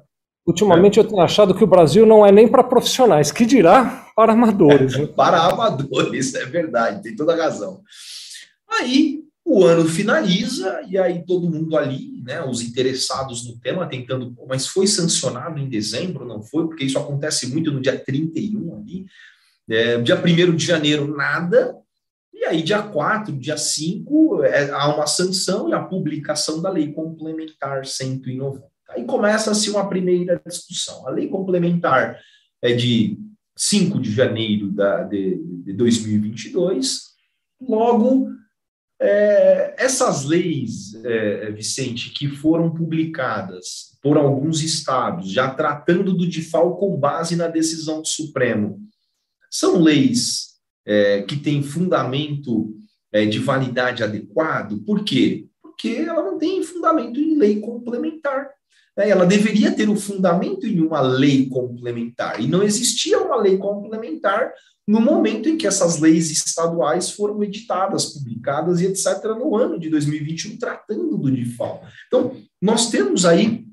[0.48, 1.04] Ultimamente é.
[1.04, 4.98] eu tenho achado que o Brasil não é nem para profissionais, que dirá para amadores.
[4.98, 5.06] Né?
[5.14, 7.82] para amadores, é verdade, tem toda a razão.
[8.80, 14.34] Aí o ano finaliza e aí todo mundo ali, né, os interessados no tema, tentando,
[14.48, 16.66] mas foi sancionado em dezembro, não foi?
[16.66, 19.06] Porque isso acontece muito no dia 31 ali.
[19.70, 21.76] É, dia 1 de janeiro, nada.
[22.34, 26.94] E aí, dia 4, dia 5, é, há uma sanção e a publicação da lei
[26.94, 28.77] complementar 190.
[28.90, 31.08] Aí começa-se uma primeira discussão.
[31.08, 32.20] A lei complementar
[32.62, 33.18] é de
[33.58, 37.02] 5 de janeiro da, de, de 2022,
[37.62, 38.30] logo
[39.00, 46.78] é, essas leis, é, Vicente, que foram publicadas por alguns estados, já tratando do DIFAL
[46.78, 48.80] com base na decisão do Supremo,
[49.52, 52.76] são leis é, que têm fundamento
[53.12, 54.84] é, de validade adequado?
[54.86, 55.48] Por quê?
[55.62, 58.50] Porque ela não tem fundamento em lei complementar.
[58.98, 59.10] Né?
[59.10, 64.52] Ela deveria ter o fundamento em uma lei complementar, e não existia uma lei complementar
[64.88, 69.90] no momento em que essas leis estaduais foram editadas, publicadas e etc., no ano de
[69.90, 71.84] 2021, tratando do DIFAL.
[72.08, 73.66] Então, nós temos aí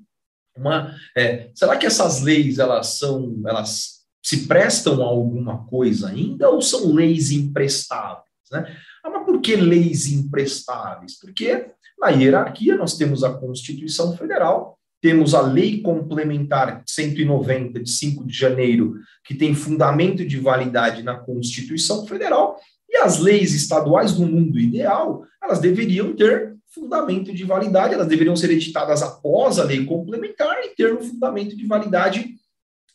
[0.57, 0.93] uma.
[1.17, 3.41] É, será que essas leis elas são.
[3.47, 8.25] elas se prestam a alguma coisa ainda ou são leis imprestáveis?
[8.51, 8.75] Né?
[9.05, 11.19] Ah, mas por que leis imprestáveis?
[11.21, 11.67] Porque
[11.99, 18.35] na hierarquia nós temos a Constituição Federal, temos a Lei Complementar 190, de 5 de
[18.35, 24.59] janeiro, que tem fundamento de validade na Constituição Federal, e as leis estaduais, no mundo
[24.59, 30.65] ideal, elas deveriam ter fundamento de validade, elas deveriam ser editadas após a lei complementar
[30.65, 32.37] e ter um fundamento de validade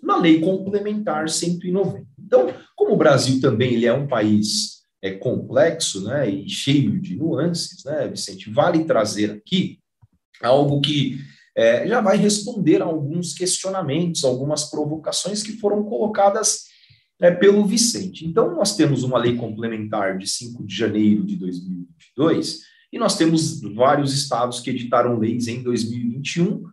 [0.01, 2.07] na lei complementar 190.
[2.17, 7.15] Então, como o Brasil também ele é um país é, complexo né, e cheio de
[7.15, 9.77] nuances, né, Vicente, vale trazer aqui
[10.41, 11.19] algo que
[11.59, 16.69] é, já vai responder a alguns questionamentos, algumas provocações que foram colocadas
[17.19, 18.25] é, pelo Vicente.
[18.25, 22.59] Então, nós temos uma lei complementar de 5 de janeiro de 2022
[22.93, 26.63] e nós temos vários estados que editaram leis em 2021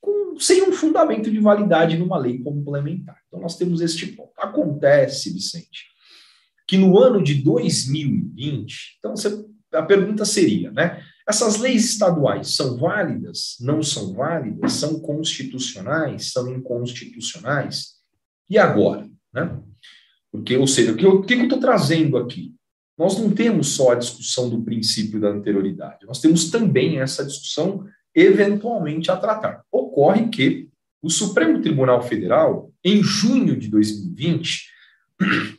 [0.00, 3.16] com, sem um fundamento de validade numa lei complementar.
[3.28, 4.32] Então, nós temos este ponto.
[4.36, 5.84] Acontece, Vicente,
[6.66, 11.00] que no ano de 2020, então você, a pergunta seria, né?
[11.26, 13.56] Essas leis estaduais são válidas?
[13.60, 14.74] Não são válidas?
[14.74, 16.32] São constitucionais?
[16.32, 17.94] São inconstitucionais?
[18.48, 19.08] E agora?
[19.32, 19.58] Né?
[20.30, 22.54] Porque, ou seja, o que eu estou trazendo aqui?
[22.96, 27.84] Nós não temos só a discussão do princípio da anterioridade, nós temos também essa discussão
[28.14, 29.64] eventualmente a tratar.
[29.70, 30.68] Ocorre que
[31.02, 34.70] o Supremo Tribunal Federal, em junho de 2020,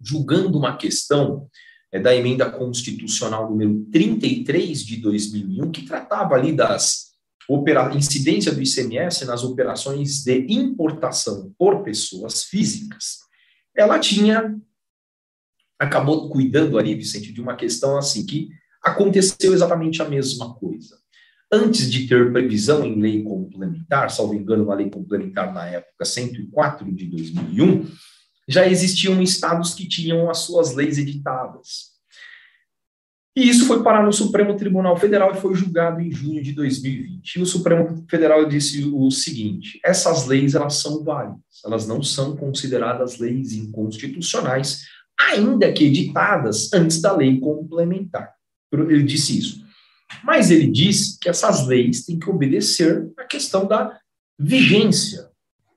[0.00, 1.48] julgando uma questão
[1.92, 7.12] é, da emenda constitucional número 33 de 2001, que tratava ali das
[7.48, 13.18] opera incidência do ICMS nas operações de importação por pessoas físicas,
[13.76, 14.56] ela tinha
[15.78, 18.48] acabou cuidando ali, Vicente, de uma questão assim que
[18.82, 20.96] aconteceu exatamente a mesma coisa.
[21.52, 26.90] Antes de ter previsão em lei complementar, salvo engano, na lei complementar na época 104
[26.94, 27.86] de 2001,
[28.52, 31.92] já existiam estados que tinham as suas leis editadas.
[33.34, 37.36] E isso foi parar no Supremo Tribunal Federal e foi julgado em junho de 2020.
[37.36, 42.36] E o Supremo Federal disse o seguinte: essas leis elas são válidas, elas não são
[42.36, 44.84] consideradas leis inconstitucionais,
[45.18, 48.34] ainda que editadas antes da lei complementar.
[48.70, 49.62] Ele disse isso.
[50.22, 53.98] Mas ele disse que essas leis têm que obedecer à questão da
[54.38, 55.30] vigência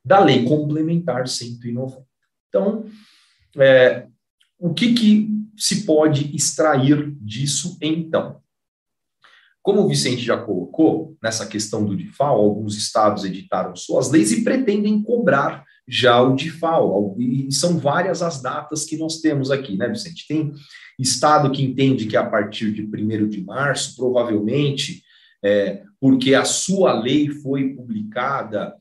[0.04, 2.06] da lei complementar 190.
[2.56, 2.86] Então,
[3.58, 4.08] é,
[4.58, 8.40] o que, que se pode extrair disso então?
[9.62, 14.44] Como o Vicente já colocou, nessa questão do DIFAL, alguns estados editaram suas leis e
[14.44, 17.18] pretendem cobrar já o DIFAL.
[17.20, 20.26] E são várias as datas que nós temos aqui, né, Vicente?
[20.26, 20.54] Tem
[20.98, 25.04] estado que entende que a partir de 1 de março, provavelmente,
[25.44, 28.74] é, porque a sua lei foi publicada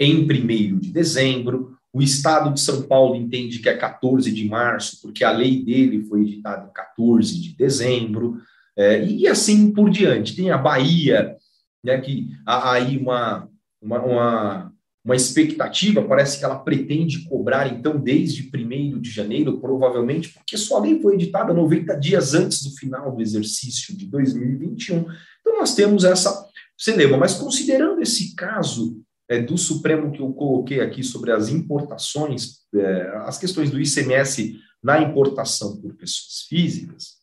[0.00, 5.00] em 1 de dezembro, o Estado de São Paulo entende que é 14 de março,
[5.02, 8.40] porque a lei dele foi editada em 14 de dezembro,
[8.76, 10.36] é, e assim por diante.
[10.36, 11.36] Tem a Bahia,
[11.84, 13.48] né, que há aí uma,
[13.82, 14.72] uma, uma,
[15.04, 20.80] uma expectativa, parece que ela pretende cobrar, então, desde 1 de janeiro, provavelmente, porque sua
[20.80, 25.06] lei foi editada 90 dias antes do final do exercício de 2021.
[25.40, 26.48] Então, nós temos essa
[26.78, 32.64] cinema, mas considerando esse caso é, do Supremo que eu coloquei aqui sobre as importações,
[32.74, 37.20] é, as questões do ICMS na importação por pessoas físicas,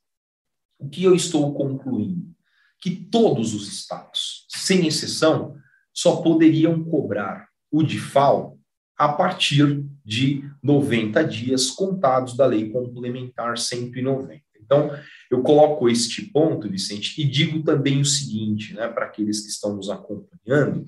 [0.80, 2.34] o que eu estou concluindo?
[2.80, 5.58] Que todos os estados, sem exceção,
[5.94, 8.58] só poderiam cobrar o DIFAL
[8.96, 14.42] a partir de 90 dias contados da Lei Complementar 190.
[14.62, 14.90] Então,
[15.30, 19.76] eu coloco este ponto, Vicente, e digo também o seguinte, né, para aqueles que estão
[19.76, 20.86] nos acompanhando,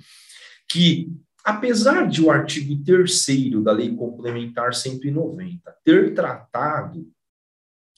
[0.69, 1.11] que
[1.43, 3.25] apesar de o artigo 3
[3.63, 7.07] da Lei Complementar 190 ter tratado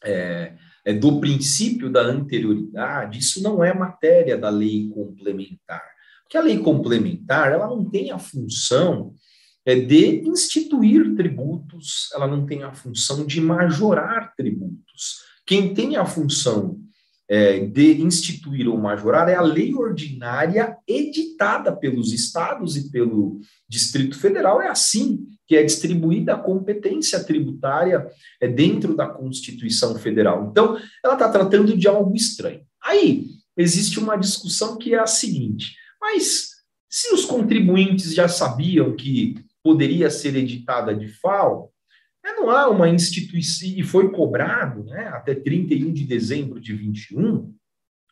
[0.04, 0.54] é,
[0.86, 5.84] é, do princípio da anterioridade, isso não é matéria da lei complementar.
[6.24, 9.14] Porque a lei complementar ela não tem a função
[9.66, 15.20] é, de instituir tributos, ela não tem a função de majorar tributos.
[15.46, 16.81] Quem tem a função
[17.32, 23.40] é, de instituir ou majorar é a lei ordinária editada pelos estados e pelo
[23.70, 24.62] Distrito Federal.
[24.62, 28.06] É assim que é distribuída a competência tributária
[28.42, 30.50] é, dentro da Constituição Federal.
[30.52, 32.66] Então, ela está tratando de algo estranho.
[32.84, 36.50] Aí, existe uma discussão que é a seguinte: mas
[36.90, 41.72] se os contribuintes já sabiam que poderia ser editada de FAO,
[42.36, 47.54] não há uma instituição, e foi cobrado né, até 31 de dezembro de 21,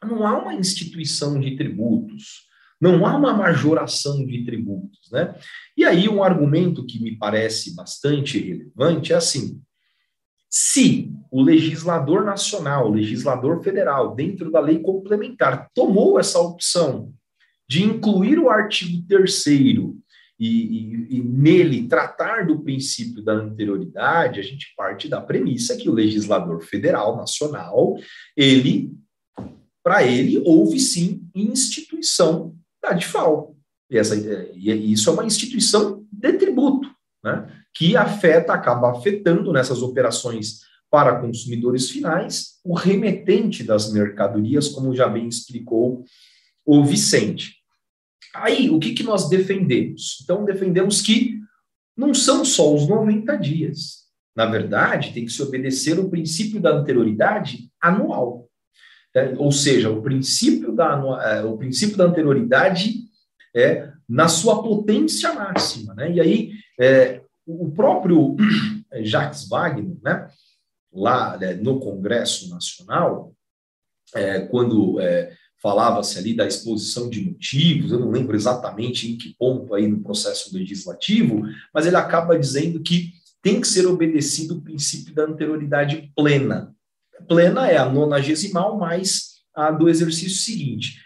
[0.03, 2.47] não há uma instituição de tributos,
[2.79, 5.09] não há uma majoração de tributos.
[5.11, 5.35] Né?
[5.75, 9.61] E aí, um argumento que me parece bastante relevante é assim:
[10.49, 17.13] se o legislador nacional, o legislador federal, dentro da lei complementar, tomou essa opção
[17.67, 19.43] de incluir o artigo 3
[20.39, 25.89] e, e, e, nele tratar do princípio da anterioridade, a gente parte da premissa que
[25.89, 27.97] o legislador federal, nacional,
[28.37, 28.93] ele,
[29.83, 33.53] para ele, houve sim instituição da DIFAL.
[33.91, 36.89] E, essa, e isso é uma instituição de tributo,
[37.23, 44.95] né, que afeta, acaba afetando nessas operações para consumidores finais, o remetente das mercadorias, como
[44.95, 46.03] já bem explicou
[46.65, 47.58] o Vicente.
[48.43, 50.19] Aí, o que, que nós defendemos?
[50.23, 51.39] Então, defendemos que
[51.95, 54.05] não são só os 90 dias.
[54.35, 58.47] Na verdade, tem que se obedecer o princípio da anterioridade anual.
[59.13, 62.93] É, ou seja, o princípio, da, é, o princípio da anterioridade
[63.55, 65.93] é na sua potência máxima.
[65.95, 66.13] Né?
[66.13, 68.35] E aí, é, o próprio
[69.01, 70.29] Jacques Wagner, né,
[70.93, 73.33] lá né, no Congresso Nacional,
[74.15, 79.35] é, quando é, falava-se ali da exposição de motivos, eu não lembro exatamente em que
[79.37, 81.43] ponto aí no processo legislativo,
[81.73, 86.73] mas ele acaba dizendo que tem que ser obedecido o princípio da anterioridade plena.
[87.27, 90.99] Plena é a nonagesimal mais a do exercício seguinte.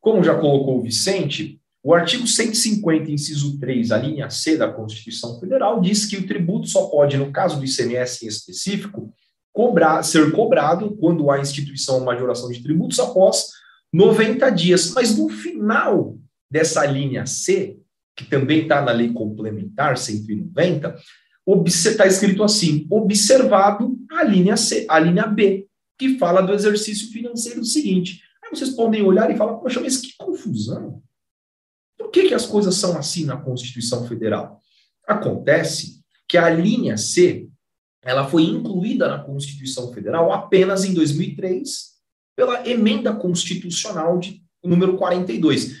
[0.00, 5.38] Como já colocou o Vicente, o artigo 150, inciso 3, a linha C da Constituição
[5.40, 9.12] Federal, diz que o tributo só pode, no caso do ICMS em específico,
[9.52, 13.46] cobrar, ser cobrado quando há instituição ou majoração de tributos após
[13.92, 14.92] 90 dias.
[14.92, 16.18] Mas no final
[16.50, 17.78] dessa linha C,
[18.16, 20.96] que também está na lei complementar 190,
[21.66, 25.66] está escrito assim: observado a linha C, a linha B,
[25.98, 28.22] que fala do exercício financeiro seguinte.
[28.42, 31.02] Aí vocês podem olhar e falar, poxa, mas que confusão.
[31.98, 34.60] Por que, que as coisas são assim na Constituição Federal?
[35.06, 37.48] Acontece que a linha C
[38.02, 41.95] ela foi incluída na Constituição Federal apenas em 2003
[42.36, 45.76] pela emenda constitucional de número 42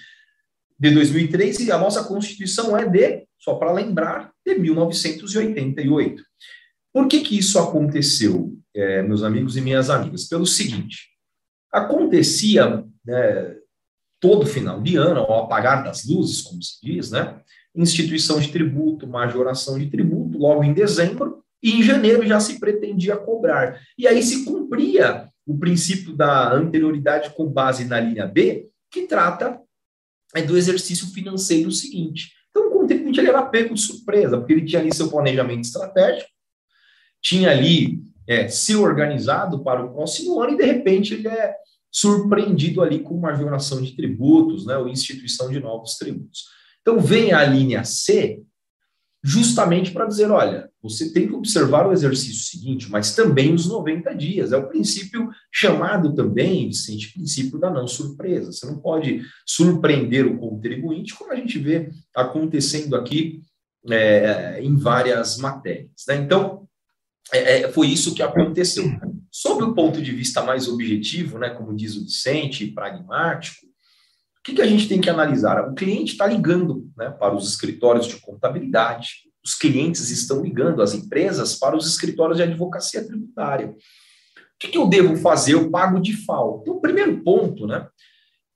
[0.78, 6.22] de 2003 e a nossa Constituição é de, só para lembrar, de 1988.
[6.92, 10.28] Por que que isso aconteceu, é, meus amigos e minhas amigas?
[10.28, 11.08] Pelo seguinte,
[11.72, 13.56] acontecia né,
[14.20, 17.40] todo final de ano, ao apagar das luzes, como se diz, né,
[17.74, 23.16] instituição de tributo, majoração de tributo, logo em dezembro, e em janeiro já se pretendia
[23.16, 23.80] cobrar.
[23.98, 29.60] E aí se cumpria o princípio da anterioridade com base na linha B, que trata
[30.34, 32.32] é, do exercício financeiro seguinte.
[32.50, 36.28] Então, o contribuinte ele era pego de surpresa, porque ele tinha ali seu planejamento estratégico,
[37.22, 41.54] tinha ali é, se organizado para o próximo ano e, de repente, ele é
[41.92, 46.44] surpreendido ali com uma majoração de tributos, né, ou instituição de novos tributos.
[46.80, 48.42] Então, vem a linha C,
[49.22, 54.14] justamente para dizer, olha, você tem que observar o exercício seguinte, mas também os 90
[54.14, 54.52] dias.
[54.52, 58.52] É o princípio chamado também, Vicente, princípio da não surpresa.
[58.52, 63.40] Você não pode surpreender o contribuinte, como a gente vê acontecendo aqui
[63.90, 66.04] é, em várias matérias.
[66.08, 66.16] Né?
[66.16, 66.66] Então,
[67.32, 68.84] é, é foi isso que aconteceu.
[69.30, 74.54] Sob o ponto de vista mais objetivo, né, como diz o Vicente, pragmático, o que,
[74.54, 75.68] que a gente tem que analisar?
[75.68, 80.92] O cliente está ligando né, para os escritórios de contabilidade, os clientes estão ligando as
[80.92, 83.68] empresas para os escritórios de advocacia tributária.
[83.68, 83.74] O
[84.58, 85.54] que, que eu devo fazer?
[85.54, 86.58] Eu pago de FAO.
[86.62, 87.86] Então, o primeiro ponto, né?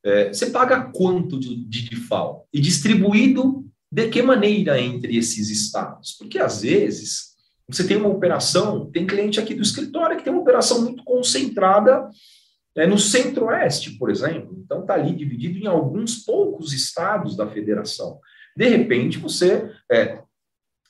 [0.05, 2.45] É, você paga quanto de, de FAO?
[2.53, 6.16] E distribuído de que maneira entre esses estados?
[6.18, 7.36] Porque às vezes
[7.68, 12.09] você tem uma operação, tem cliente aqui do escritório que tem uma operação muito concentrada
[12.74, 14.61] é, no centro-oeste, por exemplo.
[14.64, 18.18] Então está ali dividido em alguns poucos estados da federação.
[18.57, 20.20] De repente você é,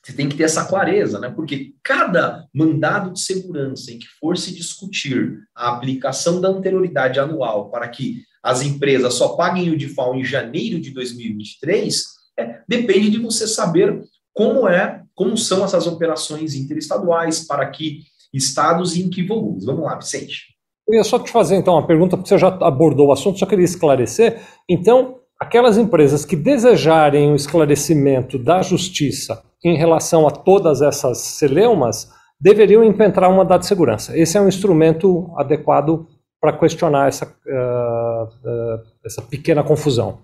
[0.03, 1.29] você tem que ter essa clareza, né?
[1.29, 7.69] Porque cada mandado de segurança em que for se discutir a aplicação da anterioridade anual
[7.69, 12.03] para que as empresas só paguem o DIFAL em janeiro de 2023,
[12.39, 14.01] é, depende de você saber
[14.33, 17.99] como é, como são essas operações interestaduais, para que
[18.33, 19.65] estados e em que volumes.
[19.65, 20.51] Vamos lá, Vicente.
[20.87, 23.45] Eu ia só te fazer então uma pergunta, porque você já abordou o assunto, só
[23.45, 24.41] queria esclarecer.
[24.67, 32.11] Então, aquelas empresas que desejarem o esclarecimento da justiça em relação a todas essas celeumas,
[32.39, 34.15] deveriam impentrar uma data de segurança.
[34.15, 36.07] Esse é um instrumento adequado
[36.39, 40.19] para questionar essa, uh, uh, essa pequena confusão.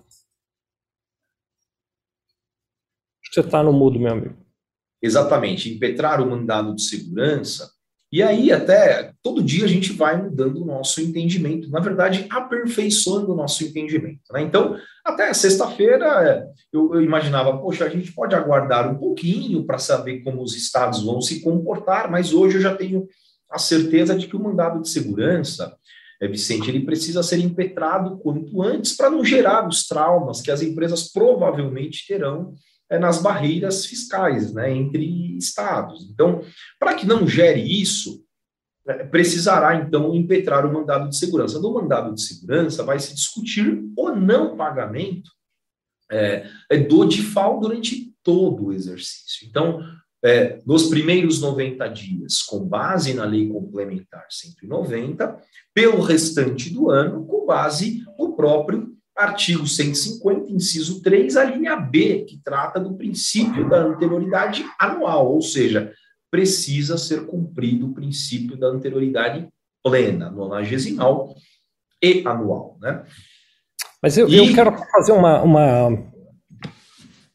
[3.20, 4.36] Acho que você está no mudo, meu amigo.
[5.01, 5.74] Exatamente.
[5.74, 7.72] Impetrar o mandado de segurança
[8.10, 13.34] e aí, até todo dia a gente vai mudando o nosso entendimento, na verdade, aperfeiçoando
[13.34, 14.22] o nosso entendimento.
[14.32, 14.43] Né?
[14.43, 20.22] Então, até sexta-feira, eu, eu, imaginava, poxa, a gente pode aguardar um pouquinho para saber
[20.22, 23.05] como os estados vão se comportar, mas hoje eu já tenho
[23.51, 25.76] a certeza de que o mandado de segurança,
[26.22, 30.62] é, Vicente, ele precisa ser impetrado quanto antes para não gerar os traumas que as
[30.62, 32.53] empresas provavelmente terão
[32.89, 36.09] é, nas barreiras fiscais né, entre estados.
[36.09, 36.41] Então,
[36.79, 38.23] para que não gere isso,
[38.88, 41.59] é, precisará então impetrar o mandado de segurança.
[41.59, 45.29] No mandado de segurança vai se discutir o não pagamento
[46.09, 49.47] é, é do DIFAL durante todo o exercício.
[49.47, 49.81] Então,
[50.23, 55.38] é, nos primeiros 90 dias, com base na Lei Complementar 190,
[55.73, 62.26] pelo restante do ano, com base no próprio artigo 150, inciso 3, a linha B,
[62.26, 65.91] que trata do princípio da anterioridade anual, ou seja,
[66.30, 69.47] precisa ser cumprido o princípio da anterioridade
[69.84, 71.34] plena, nonagesimal
[72.01, 72.78] e anual.
[72.80, 73.03] Né?
[74.01, 74.38] Mas eu, e...
[74.38, 75.89] eu quero fazer uma, uma,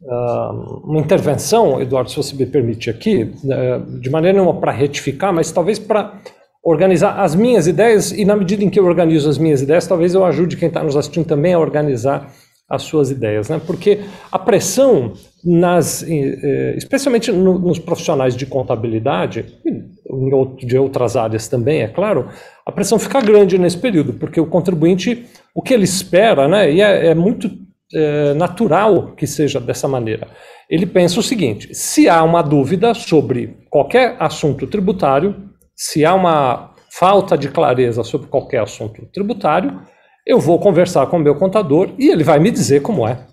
[0.03, 5.51] uh, uma intervenção, Eduardo, se você me permite aqui, uh, de maneira para retificar, mas
[5.51, 6.21] talvez para
[6.65, 10.15] organizar as minhas ideias e na medida em que eu organizo as minhas ideias, talvez
[10.15, 12.33] eu ajude quem está nos assistindo também a organizar
[12.69, 13.61] as suas ideias, né?
[13.67, 14.01] Porque
[14.31, 15.13] a pressão
[15.45, 16.03] nas,
[16.77, 19.45] especialmente nos profissionais de contabilidade,
[20.65, 22.29] de outras áreas também, é claro,
[22.65, 26.73] a pressão fica grande nesse período, porque o contribuinte, o que ele espera, né?
[26.73, 27.51] E é, é muito
[27.93, 30.29] é, natural que seja dessa maneira.
[30.71, 35.52] Ele pensa o seguinte: se há uma dúvida sobre qualquer assunto tributário,
[35.83, 39.83] se há uma falta de clareza sobre qualquer assunto tributário,
[40.25, 43.27] eu vou conversar com o meu contador e ele vai me dizer como é.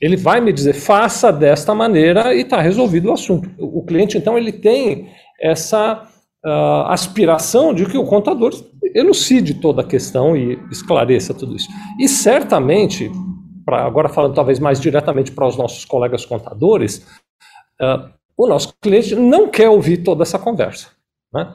[0.00, 3.48] Ele vai me dizer, faça desta maneira e está resolvido o assunto.
[3.56, 6.08] O cliente, então, ele tem essa
[6.44, 8.52] uh, aspiração de que o contador
[8.92, 11.68] elucide toda a questão e esclareça tudo isso.
[12.00, 13.12] E certamente,
[13.64, 17.06] pra, agora falando talvez mais diretamente para os nossos colegas contadores,
[17.80, 20.97] uh, o nosso cliente não quer ouvir toda essa conversa.
[21.32, 21.54] Né?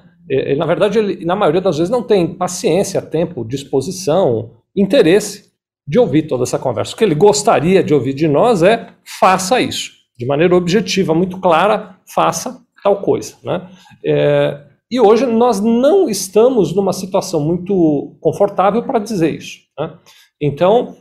[0.58, 5.52] Na verdade, ele, na maioria das vezes, não tem paciência, tempo, disposição, interesse
[5.88, 6.94] de ouvir toda essa conversa.
[6.94, 11.40] O que ele gostaria de ouvir de nós é faça isso, de maneira objetiva, muito
[11.40, 13.36] clara, faça tal coisa.
[13.44, 13.70] Né?
[14.06, 19.60] É, e hoje nós não estamos numa situação muito confortável para dizer isso.
[19.78, 19.94] Né?
[20.40, 20.96] Então,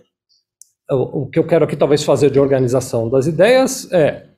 [0.90, 4.31] o que eu quero aqui talvez fazer de organização das ideias é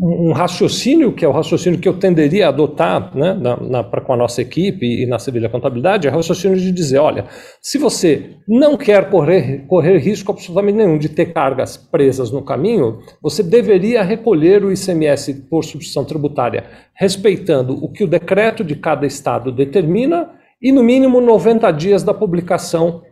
[0.00, 4.00] um raciocínio, que é o raciocínio que eu tenderia a adotar né, na, na, pra,
[4.00, 7.26] com a nossa equipe e na Sevilha Contabilidade, é o raciocínio de dizer, olha,
[7.60, 13.00] se você não quer correr, correr risco absolutamente nenhum de ter cargas presas no caminho,
[13.20, 16.64] você deveria recolher o ICMS por substituição tributária,
[16.94, 20.30] respeitando o que o decreto de cada estado determina
[20.60, 23.02] e no mínimo 90 dias da publicação,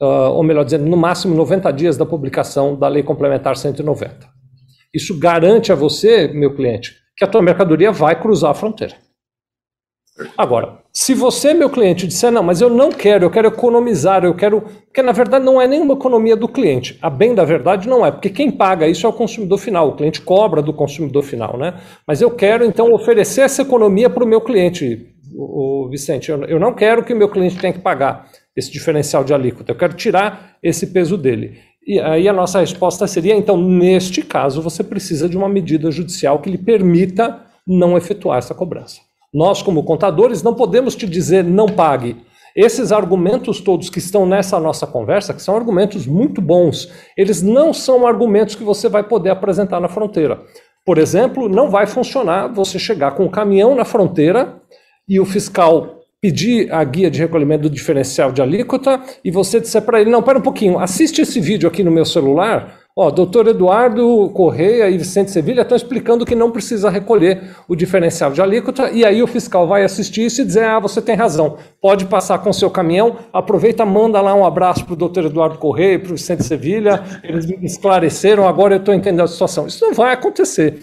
[0.00, 4.39] uh, ou melhor dizendo, no máximo 90 dias da publicação da Lei Complementar 190.
[4.94, 8.96] Isso garante a você, meu cliente, que a tua mercadoria vai cruzar a fronteira.
[10.36, 14.34] Agora, se você, meu cliente, disser, não, mas eu não quero, eu quero economizar, eu
[14.34, 14.60] quero.
[14.60, 16.98] Porque na verdade não é nenhuma economia do cliente.
[17.00, 19.96] A bem da verdade não é, porque quem paga isso é o consumidor final, o
[19.96, 21.80] cliente cobra do consumidor final, né?
[22.06, 26.30] Mas eu quero então oferecer essa economia para o meu cliente, o, Vicente.
[26.30, 29.72] Eu, eu não quero que o meu cliente tenha que pagar esse diferencial de alíquota,
[29.72, 31.58] eu quero tirar esse peso dele.
[31.86, 36.38] E aí a nossa resposta seria, então, neste caso, você precisa de uma medida judicial
[36.40, 39.00] que lhe permita não efetuar essa cobrança.
[39.32, 42.16] Nós, como contadores, não podemos te dizer não pague.
[42.54, 47.72] Esses argumentos todos que estão nessa nossa conversa, que são argumentos muito bons, eles não
[47.72, 50.40] são argumentos que você vai poder apresentar na fronteira.
[50.84, 54.60] Por exemplo, não vai funcionar você chegar com o caminhão na fronteira
[55.08, 59.82] e o fiscal pedir a guia de recolhimento do diferencial de alíquota e você disser
[59.82, 63.48] para ele, não, pera um pouquinho, assiste esse vídeo aqui no meu celular, ó, doutor
[63.48, 68.90] Eduardo Correia e Vicente Sevilha estão explicando que não precisa recolher o diferencial de alíquota
[68.90, 72.38] e aí o fiscal vai assistir isso e dizer, ah, você tem razão, pode passar
[72.40, 76.12] com seu caminhão, aproveita, manda lá um abraço para o doutor Eduardo Correia e para
[76.12, 79.66] o Vicente Sevilha, eles me esclareceram, agora eu estou entendendo a situação.
[79.66, 80.78] Isso não vai acontecer.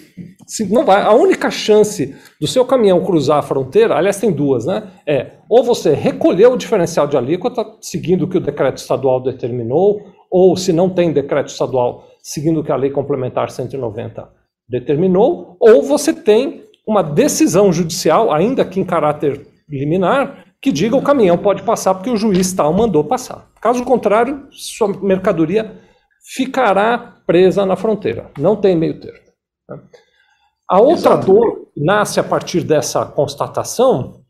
[0.69, 1.01] Não vai.
[1.01, 4.83] A única chance do seu caminhão cruzar a fronteira, aliás, tem duas, né?
[5.05, 10.01] É ou você recolher o diferencial de alíquota, seguindo o que o decreto estadual determinou,
[10.29, 14.29] ou se não tem decreto estadual, seguindo o que a lei complementar 190
[14.67, 21.01] determinou, ou você tem uma decisão judicial, ainda que em caráter liminar, que diga o
[21.01, 23.49] caminhão pode passar porque o juiz tal mandou passar.
[23.61, 25.79] Caso contrário, sua mercadoria
[26.35, 28.29] ficará presa na fronteira.
[28.37, 29.19] Não tem meio termo.
[29.69, 29.79] Né?
[30.69, 31.25] A outra Exatamente.
[31.27, 34.21] dor nasce a partir dessa constatação,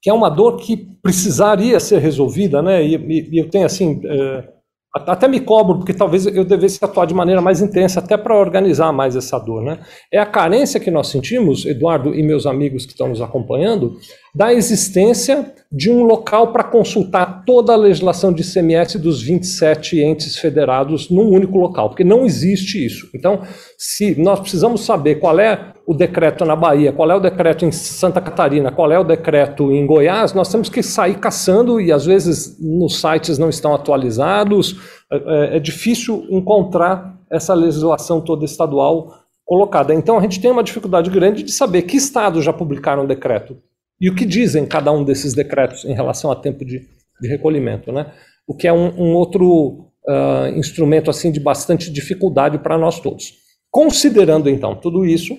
[0.00, 2.84] que é uma dor que precisaria ser resolvida, né?
[2.84, 4.48] E, e, e eu tenho assim, é,
[4.94, 8.92] até me cobro, porque talvez eu devesse atuar de maneira mais intensa, até para organizar
[8.92, 9.62] mais essa dor.
[9.62, 9.78] Né?
[10.12, 13.96] É a carência que nós sentimos, Eduardo e meus amigos que estão nos acompanhando,
[14.34, 20.36] da existência de um local para consultar toda a legislação de ICMS dos 27 entes
[20.36, 23.08] federados num único local, porque não existe isso.
[23.14, 23.40] Então,
[23.78, 27.72] se nós precisamos saber qual é o decreto na Bahia, qual é o decreto em
[27.72, 32.06] Santa Catarina, qual é o decreto em Goiás, nós temos que sair caçando e às
[32.06, 34.76] vezes nos sites não estão atualizados.
[35.10, 39.12] É, é, é difícil encontrar essa legislação toda estadual
[39.44, 39.92] colocada.
[39.92, 43.56] Então a gente tem uma dificuldade grande de saber que estados já publicaram decreto
[44.00, 46.80] e o que dizem cada um desses decretos em relação a tempo de,
[47.20, 48.12] de recolhimento, né?
[48.46, 53.34] O que é um, um outro uh, instrumento assim de bastante dificuldade para nós todos.
[53.70, 55.36] Considerando então tudo isso,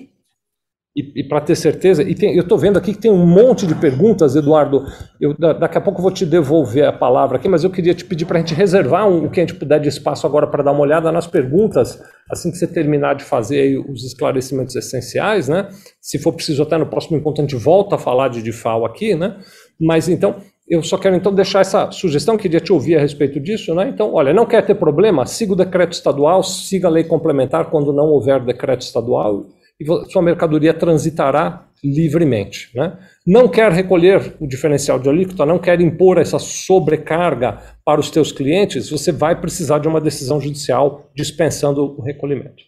[0.96, 3.66] e, e para ter certeza, e tem, eu estou vendo aqui que tem um monte
[3.66, 4.84] de perguntas, Eduardo.
[5.20, 8.04] Eu, daqui a pouco eu vou te devolver a palavra aqui, mas eu queria te
[8.04, 10.62] pedir para a gente reservar um, o que a gente puder de espaço agora para
[10.62, 15.68] dar uma olhada nas perguntas, assim que você terminar de fazer os esclarecimentos essenciais, né?
[16.00, 19.16] Se for preciso, até no próximo encontro a gente volta a falar de DIFAL aqui,
[19.16, 19.36] né?
[19.80, 20.36] Mas então,
[20.68, 23.88] eu só quero então deixar essa sugestão, queria te ouvir a respeito disso, né?
[23.88, 25.26] Então, olha, não quer ter problema?
[25.26, 29.44] Siga o decreto estadual, siga a lei complementar quando não houver decreto estadual
[29.80, 32.70] e sua mercadoria transitará livremente.
[32.74, 32.98] Né?
[33.26, 38.32] Não quer recolher o diferencial de alíquota, não quer impor essa sobrecarga para os teus
[38.32, 42.62] clientes, você vai precisar de uma decisão judicial dispensando o recolhimento.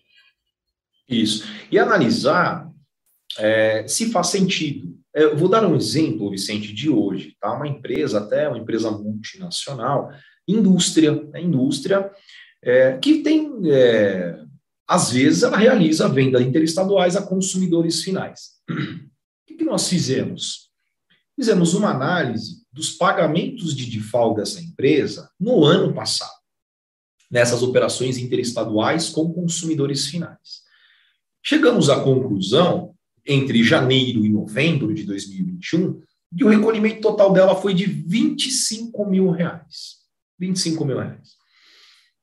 [1.09, 1.47] Isso.
[1.71, 2.69] E analisar
[3.39, 4.97] é, se faz sentido.
[5.15, 7.35] É, eu vou dar um exemplo, Vicente, de hoje.
[7.41, 7.55] Tá?
[7.55, 10.11] Uma empresa, até uma empresa multinacional,
[10.47, 11.41] indústria, né?
[11.41, 12.11] indústria
[12.63, 14.37] é, que tem é,
[14.87, 18.53] às vezes ela realiza a venda interestaduais a consumidores finais.
[19.51, 20.71] O que nós fizemos?
[21.35, 26.31] Fizemos uma análise dos pagamentos de default dessa empresa no ano passado,
[27.31, 30.63] nessas operações interestaduais com consumidores finais.
[31.43, 36.01] Chegamos à conclusão, entre janeiro e novembro de 2021,
[36.37, 39.97] que o recolhimento total dela foi de 25 mil reais.
[40.39, 41.36] 25 mil reais.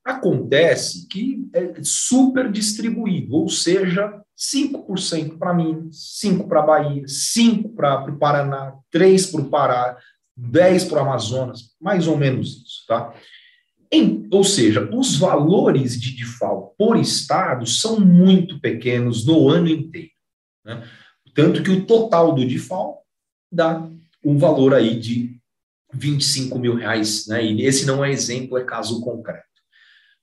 [0.04, 8.12] Acontece que é super distribuído, ou seja, 5% para Minas, 5% para Bahia, 5% para
[8.12, 9.97] o Paraná, 3% para o Pará,
[10.38, 13.14] 10% para o Amazonas, mais ou menos isso, tá?
[13.91, 20.10] Em, ou seja, os valores de default por estado são muito pequenos no ano inteiro.
[20.66, 20.84] Né?
[21.36, 22.97] Tanto que o total do default
[23.51, 23.88] dá
[24.26, 25.39] um valor aí de
[25.93, 27.28] 25 mil reais.
[27.28, 27.45] Né?
[27.45, 29.53] E esse não é exemplo, é caso concreto.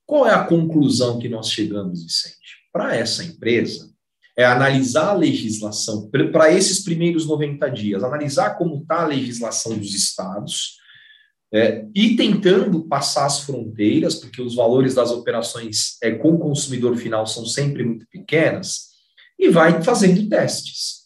[0.05, 2.37] Qual é a conclusão que nós chegamos, Vicente?
[2.71, 3.91] Para essa empresa,
[4.37, 9.93] é analisar a legislação, para esses primeiros 90 dias, analisar como está a legislação dos
[9.93, 10.79] estados,
[11.53, 16.95] é, e tentando passar as fronteiras, porque os valores das operações é, com o consumidor
[16.95, 18.91] final são sempre muito pequenas,
[19.37, 21.01] e vai fazendo testes.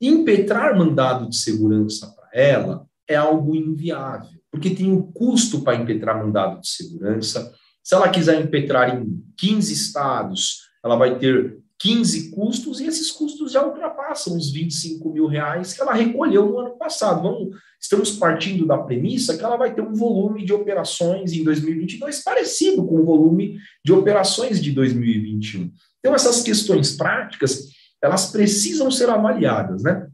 [0.00, 6.24] Impetrar mandado de segurança para ela é algo inviável, porque tem um custo para impetrar
[6.24, 7.52] mandado de segurança,
[7.86, 13.52] se ela quiser impetrar em 15 estados, ela vai ter 15 custos, e esses custos
[13.52, 17.22] já ultrapassam os 25 mil reais que ela recolheu no ano passado.
[17.22, 22.24] Vamos, estamos partindo da premissa que ela vai ter um volume de operações em 2022
[22.24, 25.70] parecido com o volume de operações de 2021.
[26.00, 27.68] Então, essas questões práticas,
[28.02, 30.08] elas precisam ser avaliadas, né?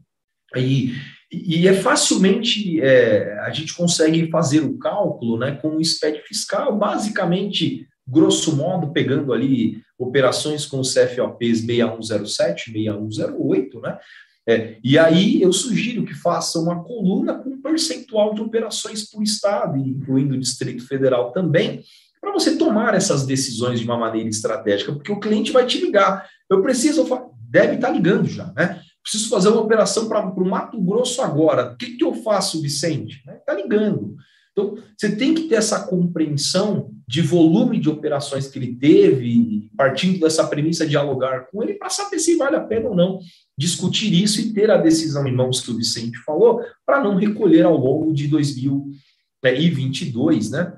[0.55, 0.93] E,
[1.33, 6.77] e é facilmente, é, a gente consegue fazer o cálculo né, com o SPED fiscal,
[6.77, 13.97] basicamente grosso modo, pegando ali operações com CFOPs 6107, 6108, né?
[14.45, 19.77] É, e aí eu sugiro que faça uma coluna com percentual de operações por estado,
[19.77, 21.81] incluindo o Distrito Federal também,
[22.19, 26.27] para você tomar essas decisões de uma maneira estratégica, porque o cliente vai te ligar.
[26.49, 27.07] Eu preciso,
[27.49, 28.81] deve estar ligando já, né?
[29.03, 31.73] Preciso fazer uma operação para o Mato Grosso agora.
[31.73, 33.21] O que, que eu faço, Vicente?
[33.27, 34.15] Está ligando.
[34.53, 40.19] Então, você tem que ter essa compreensão de volume de operações que ele teve, partindo
[40.19, 43.19] dessa premissa de dialogar com ele, para saber se vale a pena ou não
[43.57, 47.65] discutir isso e ter a decisão em mãos que o Vicente falou, para não recolher
[47.65, 50.77] ao longo de 2022, né?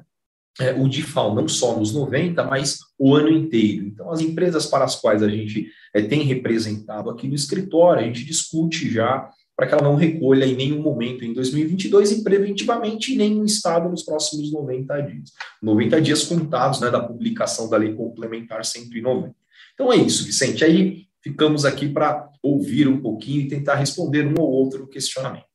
[0.60, 3.86] É, o DIFAL, não só nos 90, mas o ano inteiro.
[3.88, 8.06] Então, as empresas para as quais a gente é, tem representado aqui no escritório, a
[8.06, 13.14] gente discute já para que ela não recolha em nenhum momento em 2022 e preventivamente
[13.14, 15.32] em nenhum estado nos próximos 90 dias.
[15.62, 19.34] 90 dias contados né, da publicação da Lei Complementar 190.
[19.74, 20.64] Então é isso, Vicente.
[20.64, 25.55] Aí ficamos aqui para ouvir um pouquinho e tentar responder um ou outro questionamento.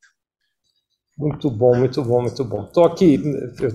[1.20, 2.62] Muito bom, muito bom, muito bom.
[2.62, 3.20] Estou aqui,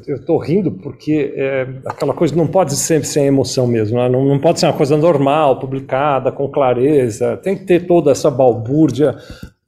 [0.07, 4.09] eu estou rindo porque é, aquela coisa não pode sempre ser emoção mesmo, né?
[4.09, 8.31] não, não pode ser uma coisa normal, publicada, com clareza, tem que ter toda essa
[8.31, 9.15] balbúrdia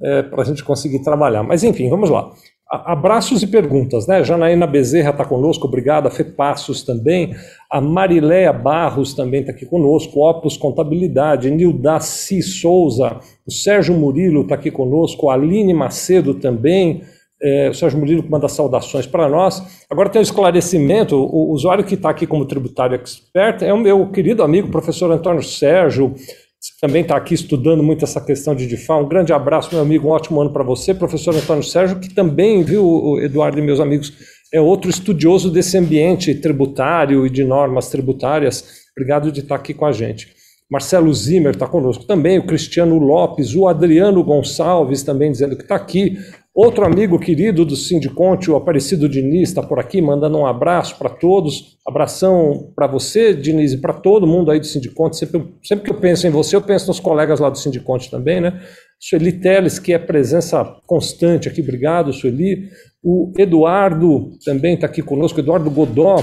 [0.01, 1.43] é, para a gente conseguir trabalhar.
[1.43, 2.31] Mas enfim, vamos lá.
[2.67, 4.23] Abraços e perguntas, né?
[4.23, 6.09] Janaína Bezerra está conosco, obrigada.
[6.09, 7.33] Fê Passos também.
[7.69, 10.19] A Mariléia Barros também está aqui conosco.
[10.27, 11.49] Opus Contabilidade.
[11.49, 13.19] Nildaci Souza.
[13.47, 15.29] O Sérgio Murilo está aqui conosco.
[15.29, 17.03] A Aline Macedo também.
[17.41, 19.61] É, o Sérgio Murilo manda saudações para nós.
[19.89, 24.09] Agora tem um esclarecimento: o usuário que está aqui como tributário expert é o meu
[24.11, 28.95] querido amigo, professor Antônio Sérgio, que também está aqui estudando muito essa questão de DIFA.
[28.95, 32.63] Um grande abraço, meu amigo, um ótimo ano para você, professor Antônio Sérgio, que também,
[32.63, 34.11] viu, Eduardo e meus amigos,
[34.53, 38.85] é outro estudioso desse ambiente tributário e de normas tributárias.
[38.95, 40.35] Obrigado de estar aqui com a gente.
[40.69, 45.75] Marcelo Zimmer está conosco também, o Cristiano Lopes, o Adriano Gonçalves também dizendo que está
[45.75, 46.17] aqui,
[46.57, 51.07] Outro amigo querido do Sindiconte, o Aparecido Diniz, está por aqui, mandando um abraço para
[51.07, 51.77] todos.
[51.87, 55.17] Abração para você, Diniz, e para todo mundo aí do Sindiconte.
[55.17, 58.41] Sempre, sempre que eu penso em você, eu penso nos colegas lá do Sindiconte também,
[58.41, 58.59] né?
[58.99, 62.71] Sueli Teles, que é presença constante aqui, obrigado, Sueli.
[63.03, 66.15] O Eduardo também está aqui conosco, Eduardo Godó.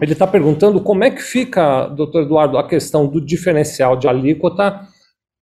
[0.00, 4.87] Ele está perguntando como é que fica, doutor Eduardo, a questão do diferencial de alíquota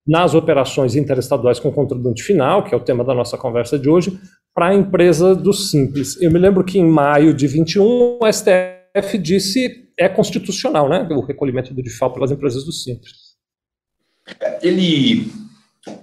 [0.07, 4.19] nas operações interestaduais com contribuinte final, que é o tema da nossa conversa de hoje,
[4.55, 6.21] para a empresa do Simples.
[6.21, 11.21] Eu me lembro que em maio de 21 o STF disse é constitucional, né, o
[11.21, 13.35] recolhimento do DIFAL pelas empresas do Simples.
[14.63, 15.31] Ele,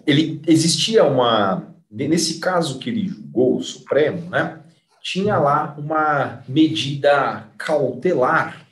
[0.05, 4.59] ele existia uma nesse caso que ele julgou o Supremo, né,
[5.01, 8.65] tinha lá uma medida cautelar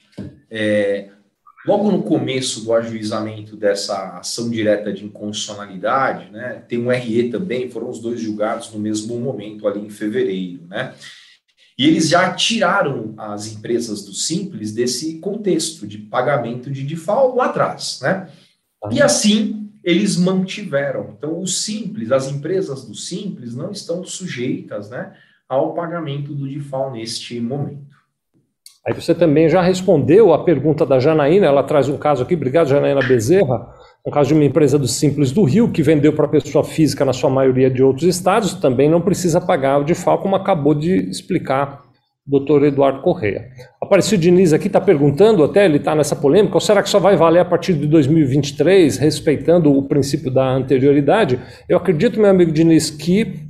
[0.49, 1.09] é,
[1.65, 7.69] Logo no começo do ajuizamento dessa ação direta de inconstitucionalidade, né, tem um RE também,
[7.69, 10.95] foram os dois julgados no mesmo momento, ali em fevereiro, né?
[11.77, 17.45] E eles já tiraram as empresas do Simples desse contexto de pagamento de default lá
[17.45, 18.29] atrás, né?
[18.91, 21.15] E assim eles mantiveram.
[21.17, 25.15] Então, o Simples, as empresas do Simples não estão sujeitas, né,
[25.49, 27.90] ao pagamento do default neste momento.
[28.85, 32.67] Aí você também já respondeu a pergunta da Janaína, ela traz um caso aqui, obrigado
[32.67, 33.67] Janaína Bezerra,
[34.05, 37.13] um caso de uma empresa do Simples do Rio, que vendeu para pessoa física na
[37.13, 41.83] sua maioria de outros estados, também não precisa pagar o DIFAL, como acabou de explicar
[42.25, 43.49] o doutor Eduardo Correia.
[43.79, 46.97] Apareceu o Diniz aqui, está perguntando, até ele está nessa polêmica, ou será que só
[46.97, 51.39] vai valer a partir de 2023, respeitando o princípio da anterioridade?
[51.69, 53.41] Eu acredito, meu amigo Diniz, que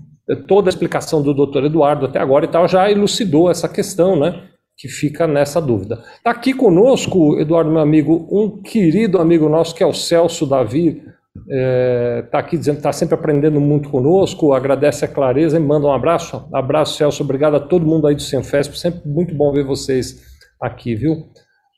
[0.46, 4.51] toda a explicação do doutor Eduardo até agora e tal já elucidou essa questão, né?
[4.82, 6.04] Que fica nessa dúvida.
[6.18, 11.04] Está aqui conosco, Eduardo, meu amigo, um querido amigo nosso que é o Celso Davi,
[11.38, 15.60] está é, tá aqui dizendo que está sempre aprendendo muito conosco, agradece a clareza e
[15.60, 16.50] manda um abraço.
[16.52, 20.20] Abraço, Celso, obrigado a todo mundo aí do Senfesp, sempre muito bom ver vocês
[20.60, 21.28] aqui, viu?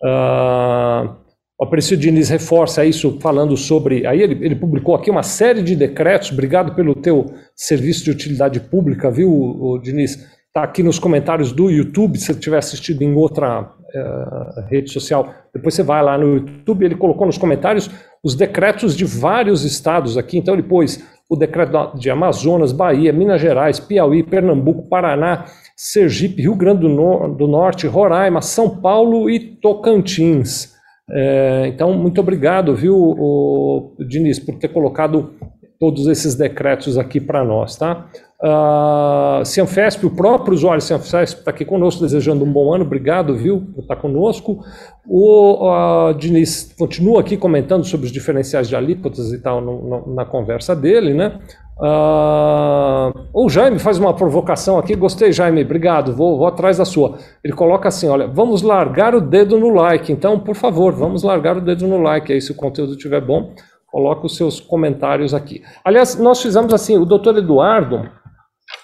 [0.01, 1.13] Uh,
[1.59, 4.07] o Aparecido Diniz reforça isso falando sobre.
[4.07, 6.31] Aí ele, ele publicou aqui uma série de decretos.
[6.31, 10.17] Obrigado pelo teu serviço de utilidade pública, viu, Diniz?
[10.53, 15.33] Está aqui nos comentários do YouTube, se você tiver assistido em outra uh, rede social,
[15.51, 17.89] depois você vai lá no YouTube, ele colocou nos comentários
[18.23, 23.41] os decretos de vários estados aqui, então ele pôs o decreto de Amazonas, Bahia, Minas
[23.41, 25.45] Gerais, Piauí, Pernambuco, Paraná,
[25.75, 30.71] Sergipe, Rio Grande do, do Norte, Roraima, São Paulo e Tocantins.
[31.09, 35.33] É, então, muito obrigado, viu, o, Diniz, por ter colocado
[35.79, 38.07] todos esses decretos aqui para nós, tá?
[38.45, 43.83] Uh, o próprio usuário Cianfesp está aqui conosco, desejando um bom ano, obrigado, viu, por
[43.83, 44.59] estar conosco.
[45.07, 50.13] O uh, Diniz continua aqui comentando sobre os diferenciais de alíquotas e tal no, no,
[50.13, 51.39] na conversa dele, né?
[51.77, 57.19] Uh, o Jaime faz uma provocação aqui, gostei, Jaime, obrigado, vou, vou atrás da sua.
[57.41, 61.55] Ele coloca assim: olha, vamos largar o dedo no like, então, por favor, vamos largar
[61.55, 63.53] o dedo no like aí, se o conteúdo estiver bom,
[63.89, 65.61] coloca os seus comentários aqui.
[65.81, 68.21] Aliás, nós fizemos assim, o doutor Eduardo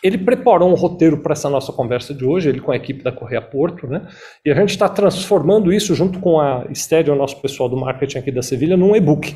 [0.03, 3.11] ele preparou um roteiro para essa nossa conversa de hoje, ele com a equipe da
[3.11, 4.07] Correia Porto, né?
[4.45, 8.19] E a gente está transformando isso junto com a Estédio, o nosso pessoal do marketing
[8.19, 9.35] aqui da Sevilha, num e-book.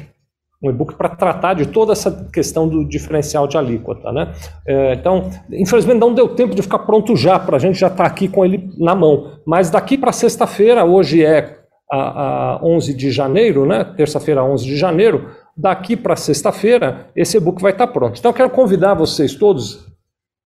[0.62, 4.32] Um e-book para tratar de toda essa questão do diferencial de alíquota, né?
[4.66, 8.06] É, então, infelizmente não deu tempo de ficar pronto já, para a gente já estar
[8.06, 9.40] tá aqui com ele na mão.
[9.46, 11.58] Mas daqui para sexta-feira, hoje é
[11.92, 13.84] a, a 11 de janeiro, né?
[13.84, 15.30] Terça-feira, 11 de janeiro.
[15.56, 18.18] Daqui para sexta-feira, esse e-book vai estar tá pronto.
[18.18, 19.93] Então, eu quero convidar vocês todos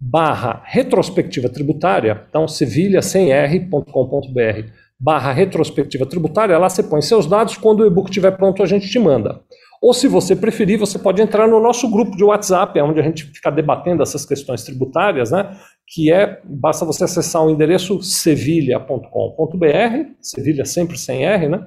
[0.00, 4.68] barra retrospectiva tributária, então sevilha sem r.com.br
[5.00, 8.88] barra retrospectiva tributária, lá você põe seus dados, quando o e-book estiver pronto a gente
[8.88, 9.40] te manda.
[9.82, 13.24] Ou se você preferir, você pode entrar no nosso grupo de WhatsApp, onde a gente
[13.24, 15.56] fica debatendo essas questões tributárias, né?
[15.94, 19.06] Que é, basta você acessar o endereço sevilha.com.br,
[20.20, 21.64] Sevilha sempre sem R, né?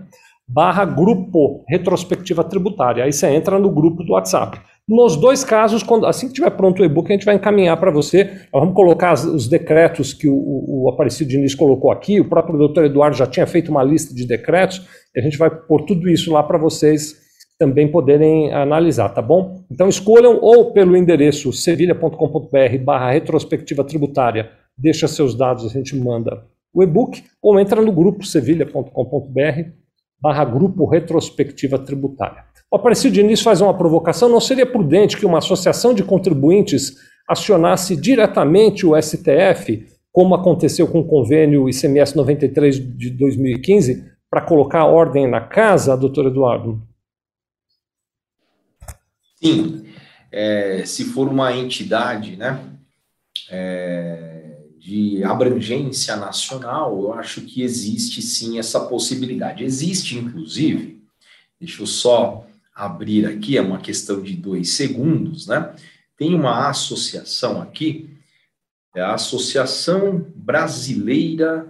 [0.48, 3.04] Barra grupo retrospectiva tributária.
[3.04, 4.60] Aí você entra no grupo do WhatsApp.
[4.88, 7.90] Nos dois casos, quando, assim que tiver pronto o e-book, a gente vai encaminhar para
[7.90, 8.26] você.
[8.52, 12.20] Nós vamos colocar os decretos que o, o, o Aparecido Diniz colocou aqui.
[12.20, 14.86] O próprio doutor Eduardo já tinha feito uma lista de decretos.
[15.16, 17.21] E a gente vai pôr tudo isso lá para vocês
[17.62, 19.62] também poderem analisar, tá bom?
[19.70, 26.44] Então escolham ou pelo endereço sevilha.com.br barra retrospectiva tributária, deixa seus dados, a gente manda
[26.74, 29.70] o e-book, ou entra no grupo sevilha.com.br
[30.20, 32.46] barra grupo retrospectiva tributária.
[32.72, 36.96] O Aparecido Diniz faz uma provocação, não seria prudente que uma associação de contribuintes
[37.30, 44.86] acionasse diretamente o STF, como aconteceu com o convênio ICMS 93 de 2015, para colocar
[44.86, 46.82] ordem na casa, doutor Eduardo?
[49.44, 49.86] Sim,
[50.32, 52.64] é, se for uma entidade né,
[53.50, 59.64] é, de abrangência nacional, eu acho que existe sim essa possibilidade.
[59.64, 61.02] Existe, inclusive,
[61.60, 65.76] deixa eu só abrir aqui, é uma questão de dois segundos, né?
[66.18, 68.16] Tem uma associação aqui,
[68.96, 71.68] é a Associação Brasileira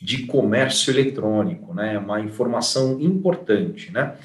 [0.00, 1.98] de Comércio Eletrônico, né?
[1.98, 4.16] Uma informação importante, né?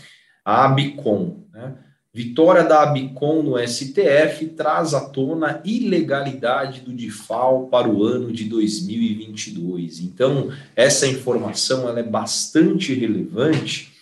[0.45, 1.77] A ABICOM, né?
[2.13, 8.31] Vitória da Abicom no STF traz à tona a ilegalidade do DIFAL para o ano
[8.31, 9.99] de 2022.
[9.99, 13.93] Então, essa informação ela é bastante relevante.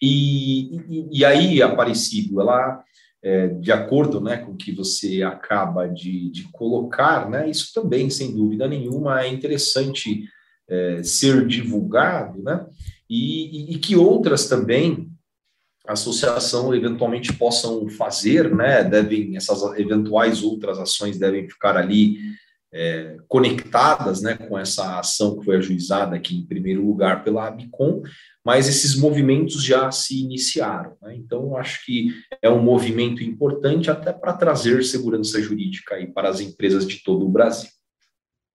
[0.00, 2.82] E, e, e aí, Aparecido, ela,
[3.22, 8.08] é, de acordo né, com o que você acaba de, de colocar, né, isso também,
[8.08, 10.24] sem dúvida nenhuma, é interessante
[10.68, 12.64] é, ser divulgado, né,
[13.10, 15.11] e, e que outras também
[15.86, 18.84] associação eventualmente possam fazer, né?
[18.84, 22.18] Devem essas eventuais outras ações devem ficar ali
[22.72, 28.02] é, conectadas, né, com essa ação que foi ajuizada aqui em primeiro lugar pela Abicom,
[28.44, 30.96] mas esses movimentos já se iniciaram.
[31.02, 31.16] Né?
[31.16, 32.08] Então, acho que
[32.40, 37.26] é um movimento importante até para trazer segurança jurídica aí para as empresas de todo
[37.26, 37.68] o Brasil.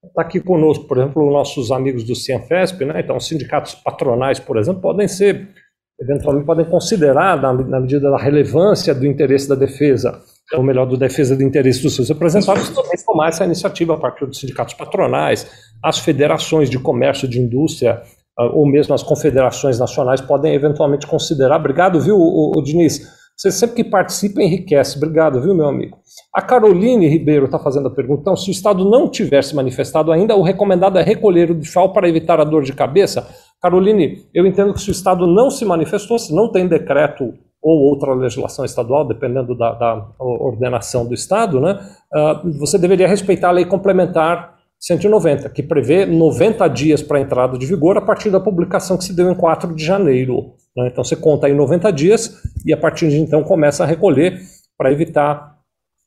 [0.04, 3.02] Está aqui conosco, por exemplo, nossos amigos do Cianfesp, né?
[3.02, 5.50] Então, sindicatos patronais, por exemplo, podem ser
[6.00, 10.22] eventualmente podem considerar, na, na, medida da relevância do interesse da defesa,
[10.54, 14.26] ou melhor, do defesa do interesse dos seus representados, também tomar essa iniciativa a partir
[14.26, 15.48] dos sindicatos patronais,
[15.84, 18.02] as federações de comércio de indústria,
[18.38, 21.58] ah, ou mesmo as confederações nacionais podem eventualmente considerar.
[21.58, 23.18] Obrigado, viu, o, o Diniz?
[23.38, 24.98] Você sempre que participa enriquece.
[24.98, 26.00] Obrigado, viu, meu amigo?
[26.34, 28.22] A Caroline Ribeiro está fazendo a pergunta.
[28.22, 32.10] Então, se o Estado não tivesse manifestado ainda, o recomendado é recolher o DIFAL para
[32.10, 33.28] evitar a dor de cabeça?
[33.62, 37.80] Caroline, eu entendo que se o Estado não se manifestou, se não tem decreto ou
[37.90, 41.80] outra legislação estadual, dependendo da, da ordenação do Estado, né,
[42.14, 47.66] uh, você deveria respeitar a lei complementar 190, que prevê 90 dias para entrada de
[47.66, 50.54] vigor a partir da publicação que se deu em 4 de janeiro.
[50.76, 50.90] Né?
[50.92, 54.40] Então você conta aí 90 dias e a partir de então começa a recolher
[54.78, 55.58] para evitar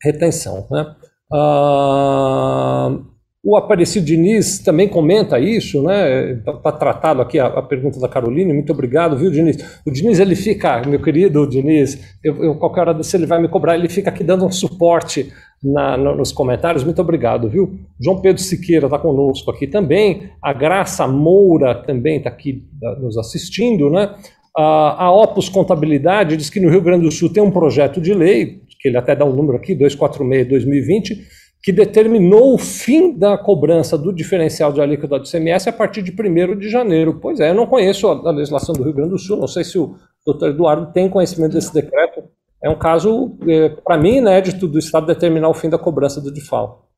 [0.02, 0.68] retenção.
[0.70, 0.94] Né?
[1.32, 2.96] Ah,
[3.42, 6.32] o Aparecido Diniz também comenta isso, né?
[6.32, 9.80] Está tá tratado aqui a, a, pergunta da Caroline, muito obrigado, viu, Diniz?
[9.86, 13.48] O Diniz, ele fica, meu querido Diniz, eu, eu, qualquer hora se ele vai me
[13.48, 15.32] cobrar, ele fica aqui dando um suporte
[15.62, 17.78] na, no, nos comentários, muito obrigado, viu?
[17.98, 22.62] João Pedro Siqueira está conosco aqui também, a Graça Moura também está aqui
[23.00, 24.14] nos assistindo, né?
[24.54, 28.60] A Opus Contabilidade diz que no Rio Grande do Sul tem um projeto de lei,
[28.80, 31.18] que ele até dá um número aqui, 246-2020,
[31.62, 36.10] que determinou o fim da cobrança do diferencial de alíquota do ICMS a partir de
[36.10, 37.18] 1 de janeiro.
[37.20, 39.78] Pois é, eu não conheço a, legislação do Rio Grande do Sul, não sei se
[39.78, 42.24] o doutor Eduardo tem conhecimento desse decreto.
[42.62, 46.32] É um caso, é, para mim, inédito do Estado determinar o fim da cobrança do
[46.32, 46.88] DIFAL.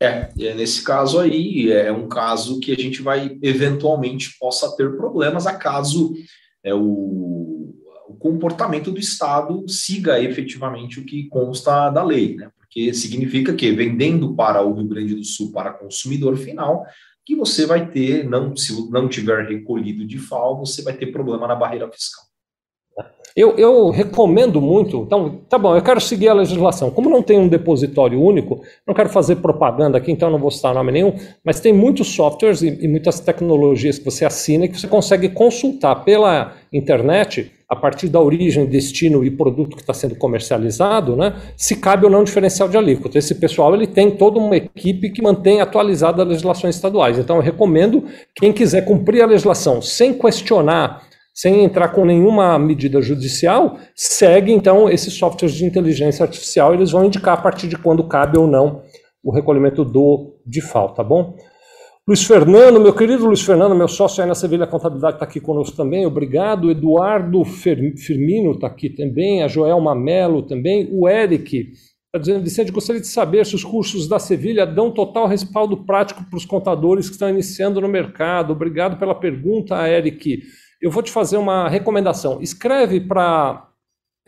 [0.00, 5.46] É, nesse caso aí, é um caso que a gente vai, eventualmente, possa ter problemas,
[5.46, 6.12] acaso
[6.64, 7.72] é, o,
[8.08, 12.50] o comportamento do Estado siga efetivamente o que consta da lei, né?
[12.72, 16.86] Que significa que vendendo para o Rio Grande do Sul para consumidor final,
[17.24, 21.46] que você vai ter, não, se não tiver recolhido de FAO, você vai ter problema
[21.46, 22.24] na barreira fiscal.
[23.36, 25.02] Eu, eu, recomendo muito.
[25.06, 26.90] Então, tá bom, eu quero seguir a legislação.
[26.90, 30.74] Como não tem um depositório único, não quero fazer propaganda aqui, então não vou citar
[30.74, 31.14] nome nenhum,
[31.44, 35.30] mas tem muitos softwares e, e muitas tecnologias que você assina e que você consegue
[35.30, 41.34] consultar pela internet a partir da origem, destino e produto que está sendo comercializado, né,
[41.56, 43.16] se cabe ou não diferencial de alíquota.
[43.16, 47.18] Esse pessoal ele tem toda uma equipe que mantém atualizada as legislações estaduais.
[47.18, 48.04] Então eu recomendo
[48.34, 51.02] quem quiser cumprir a legislação sem questionar,
[51.32, 57.04] sem entrar com nenhuma medida judicial, segue então esses softwares de inteligência artificial, eles vão
[57.04, 58.82] indicar a partir de quando cabe ou não
[59.22, 61.36] o recolhimento do DIFAL, tá bom?
[62.06, 65.76] Luiz Fernando, meu querido Luiz Fernando, meu sócio aí na Sevilha Contabilidade está aqui conosco
[65.76, 66.68] também, obrigado.
[66.68, 71.70] Eduardo Firmino está aqui também, a Joelma Melo também, o Eric
[72.14, 76.22] está dizendo, Vicente, gostaria de saber se os cursos da Sevilha dão total respaldo prático
[76.28, 78.52] para os contadores que estão iniciando no mercado.
[78.52, 80.42] Obrigado pela pergunta, Eric.
[80.82, 82.42] Eu vou te fazer uma recomendação.
[82.42, 83.68] Escreve para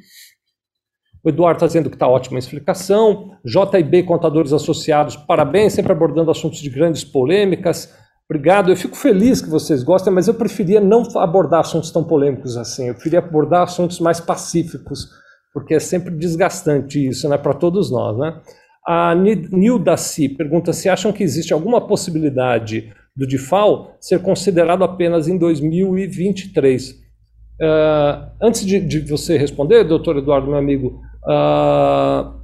[1.27, 3.31] O Eduardo está dizendo que está ótima a explicação.
[3.43, 7.93] JB Contadores Associados, parabéns, sempre abordando assuntos de grandes polêmicas.
[8.29, 8.71] Obrigado.
[8.71, 12.87] Eu fico feliz que vocês gostem, mas eu preferia não abordar assuntos tão polêmicos assim.
[12.87, 15.09] Eu preferia abordar assuntos mais pacíficos,
[15.53, 18.39] porque é sempre desgastante isso, né, para todos nós, né?
[18.87, 25.27] A Nilda Si pergunta se acham que existe alguma possibilidade do DIFAL ser considerado apenas
[25.27, 26.91] em 2023.
[26.91, 32.37] Uh, ah, antes de, de, você responder, doutor Eduardo, meu amigo, Uh,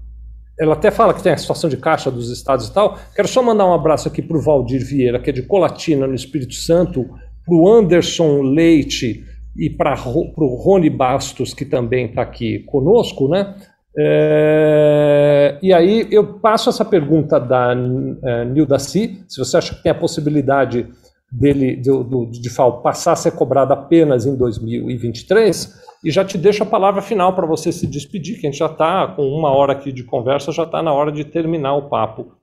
[0.59, 2.99] ela até fala que tem a situação de caixa dos estados e tal.
[3.15, 6.13] Quero só mandar um abraço aqui para o Valdir Vieira, que é de Colatina, no
[6.13, 7.05] Espírito Santo,
[7.45, 9.25] para o Anderson Leite
[9.57, 13.55] e para o Rony Bastos, que também está aqui conosco, né?
[13.95, 17.75] É, e aí eu passo essa pergunta da
[18.23, 20.87] é, Nilda Si, se você acha que tem a possibilidade
[21.33, 26.37] dele, do, do, de FAO passar a ser cobrado apenas em 2023, e já te
[26.37, 29.49] deixo a palavra final para você se despedir, que a gente já está com uma
[29.49, 32.35] hora aqui de conversa, já está na hora de terminar o papo.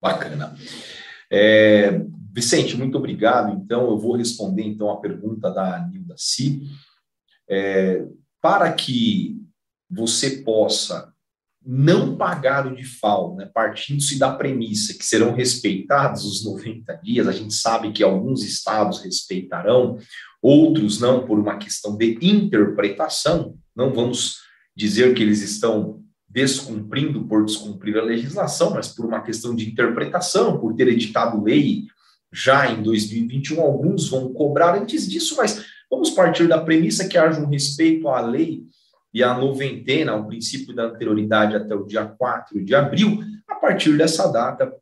[0.00, 0.54] Bacana.
[1.30, 2.00] É,
[2.32, 3.52] Vicente, muito obrigado.
[3.52, 6.62] Então, eu vou responder então a pergunta da Nilda Si.
[7.50, 8.04] É,
[8.40, 9.36] para que
[9.90, 11.12] você possa
[11.70, 17.32] não pagar o DIFAL, né, partindo-se da premissa que serão respeitados os 90 dias, a
[17.32, 19.98] gente sabe que alguns estados respeitarão,
[20.40, 23.54] outros não, por uma questão de interpretação.
[23.76, 24.38] Não vamos
[24.74, 30.58] dizer que eles estão descumprindo por descumprir a legislação, mas por uma questão de interpretação,
[30.58, 31.84] por ter editado lei
[32.32, 37.42] já em 2021, alguns vão cobrar antes disso, mas vamos partir da premissa que haja
[37.42, 38.62] um respeito à lei
[39.12, 43.96] e à noventena, ao princípio da anterioridade até o dia 4 de abril, a partir
[43.96, 44.72] dessa data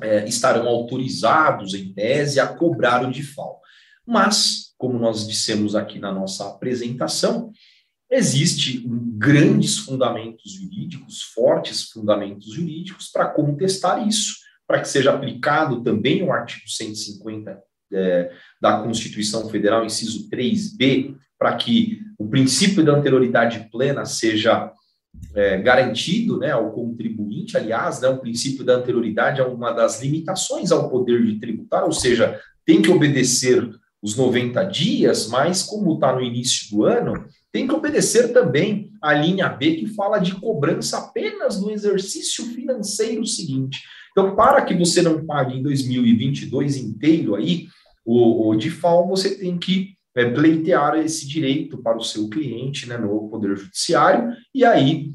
[0.00, 3.60] é, estarão autorizados, em tese, a cobrar o DIFAL.
[4.06, 7.52] Mas como nós dissemos aqui na nossa apresentação,
[8.10, 16.22] existe grandes fundamentos jurídicos, fortes fundamentos jurídicos para contestar isso, para que seja aplicado também
[16.22, 17.60] o artigo 150
[17.92, 24.72] é, da Constituição Federal, inciso 3b, para que o princípio da anterioridade plena seja
[25.34, 30.72] é, garantido né, ao contribuinte, aliás, né, o princípio da anterioridade é uma das limitações
[30.72, 33.68] ao poder de tributar, ou seja, tem que obedecer
[34.02, 39.12] os 90 dias, mas como está no início do ano, tem que obedecer também a
[39.12, 43.80] linha B, que fala de cobrança apenas no exercício financeiro seguinte.
[44.12, 47.66] Então, para que você não pague em 2022 inteiro aí,
[48.04, 52.98] o, o DIFAL, você tem que é, pleitear esse direito para o seu cliente né,
[52.98, 55.12] no Poder Judiciário, e aí,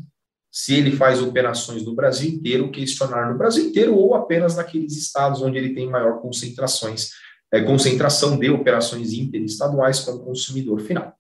[0.50, 5.42] se ele faz operações no Brasil inteiro, questionar no Brasil inteiro ou apenas naqueles estados
[5.42, 7.10] onde ele tem maior concentrações,
[7.52, 11.14] é, concentração de operações interestaduais com o consumidor final.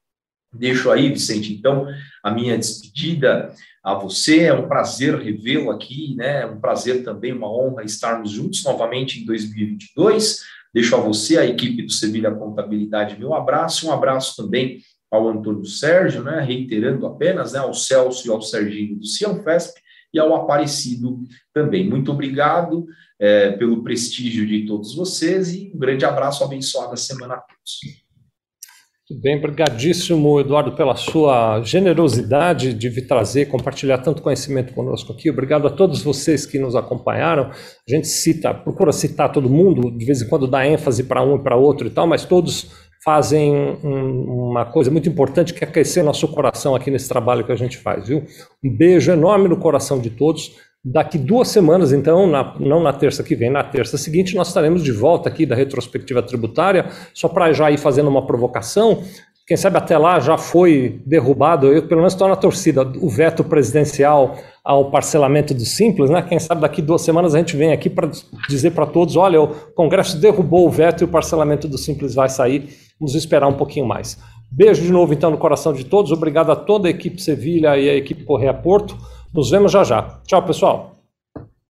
[0.53, 1.87] Deixo aí, Vicente, então,
[2.23, 3.53] a minha despedida
[3.83, 4.43] a você.
[4.43, 6.43] É um prazer revê-lo aqui, né?
[6.43, 10.41] É um prazer também, uma honra estarmos juntos novamente em 2022.
[10.73, 13.87] Deixo a você, a equipe do Sevilha Contabilidade, meu abraço.
[13.87, 14.79] Um abraço também
[15.11, 19.79] ao Antônio Sérgio, né, reiterando apenas, né, ao Celso e ao Serginho do Cianfesp
[20.11, 21.21] e ao Aparecido
[21.53, 21.87] também.
[21.87, 22.87] Muito obrigado
[23.19, 28.02] é, pelo prestígio de todos vocês e um grande abraço, abençoada semana a todos.
[29.11, 35.29] Bem, brigadíssimo, Eduardo, pela sua generosidade de vir trazer, compartilhar tanto conhecimento conosco aqui.
[35.29, 37.49] Obrigado a todos vocês que nos acompanharam.
[37.51, 41.35] A gente cita, procura citar todo mundo, de vez em quando dá ênfase para um
[41.35, 42.71] e para outro e tal, mas todos
[43.03, 47.51] fazem um, uma coisa muito importante que é aquecer nosso coração aqui nesse trabalho que
[47.51, 48.23] a gente faz, viu?
[48.63, 50.55] Um beijo enorme no coração de todos.
[50.85, 54.83] Daqui duas semanas, então, na, não na terça que vem, na terça seguinte, nós estaremos
[54.83, 59.01] de volta aqui da retrospectiva tributária, só para já ir fazendo uma provocação.
[59.47, 63.45] Quem sabe até lá já foi derrubado, eu pelo menos estou na torcida, o veto
[63.45, 66.21] presidencial ao parcelamento do Simples, né?
[66.21, 68.09] Quem sabe daqui duas semanas a gente vem aqui para
[68.49, 72.27] dizer para todos: olha, o Congresso derrubou o veto e o parcelamento do Simples vai
[72.27, 72.69] sair.
[72.99, 74.17] Vamos esperar um pouquinho mais.
[74.51, 76.11] Beijo de novo, então, no coração de todos.
[76.11, 78.97] Obrigado a toda a equipe Sevilha e a equipe Correia Porto.
[79.33, 80.19] Nos vemos já já.
[80.27, 80.92] Tchau, pessoal.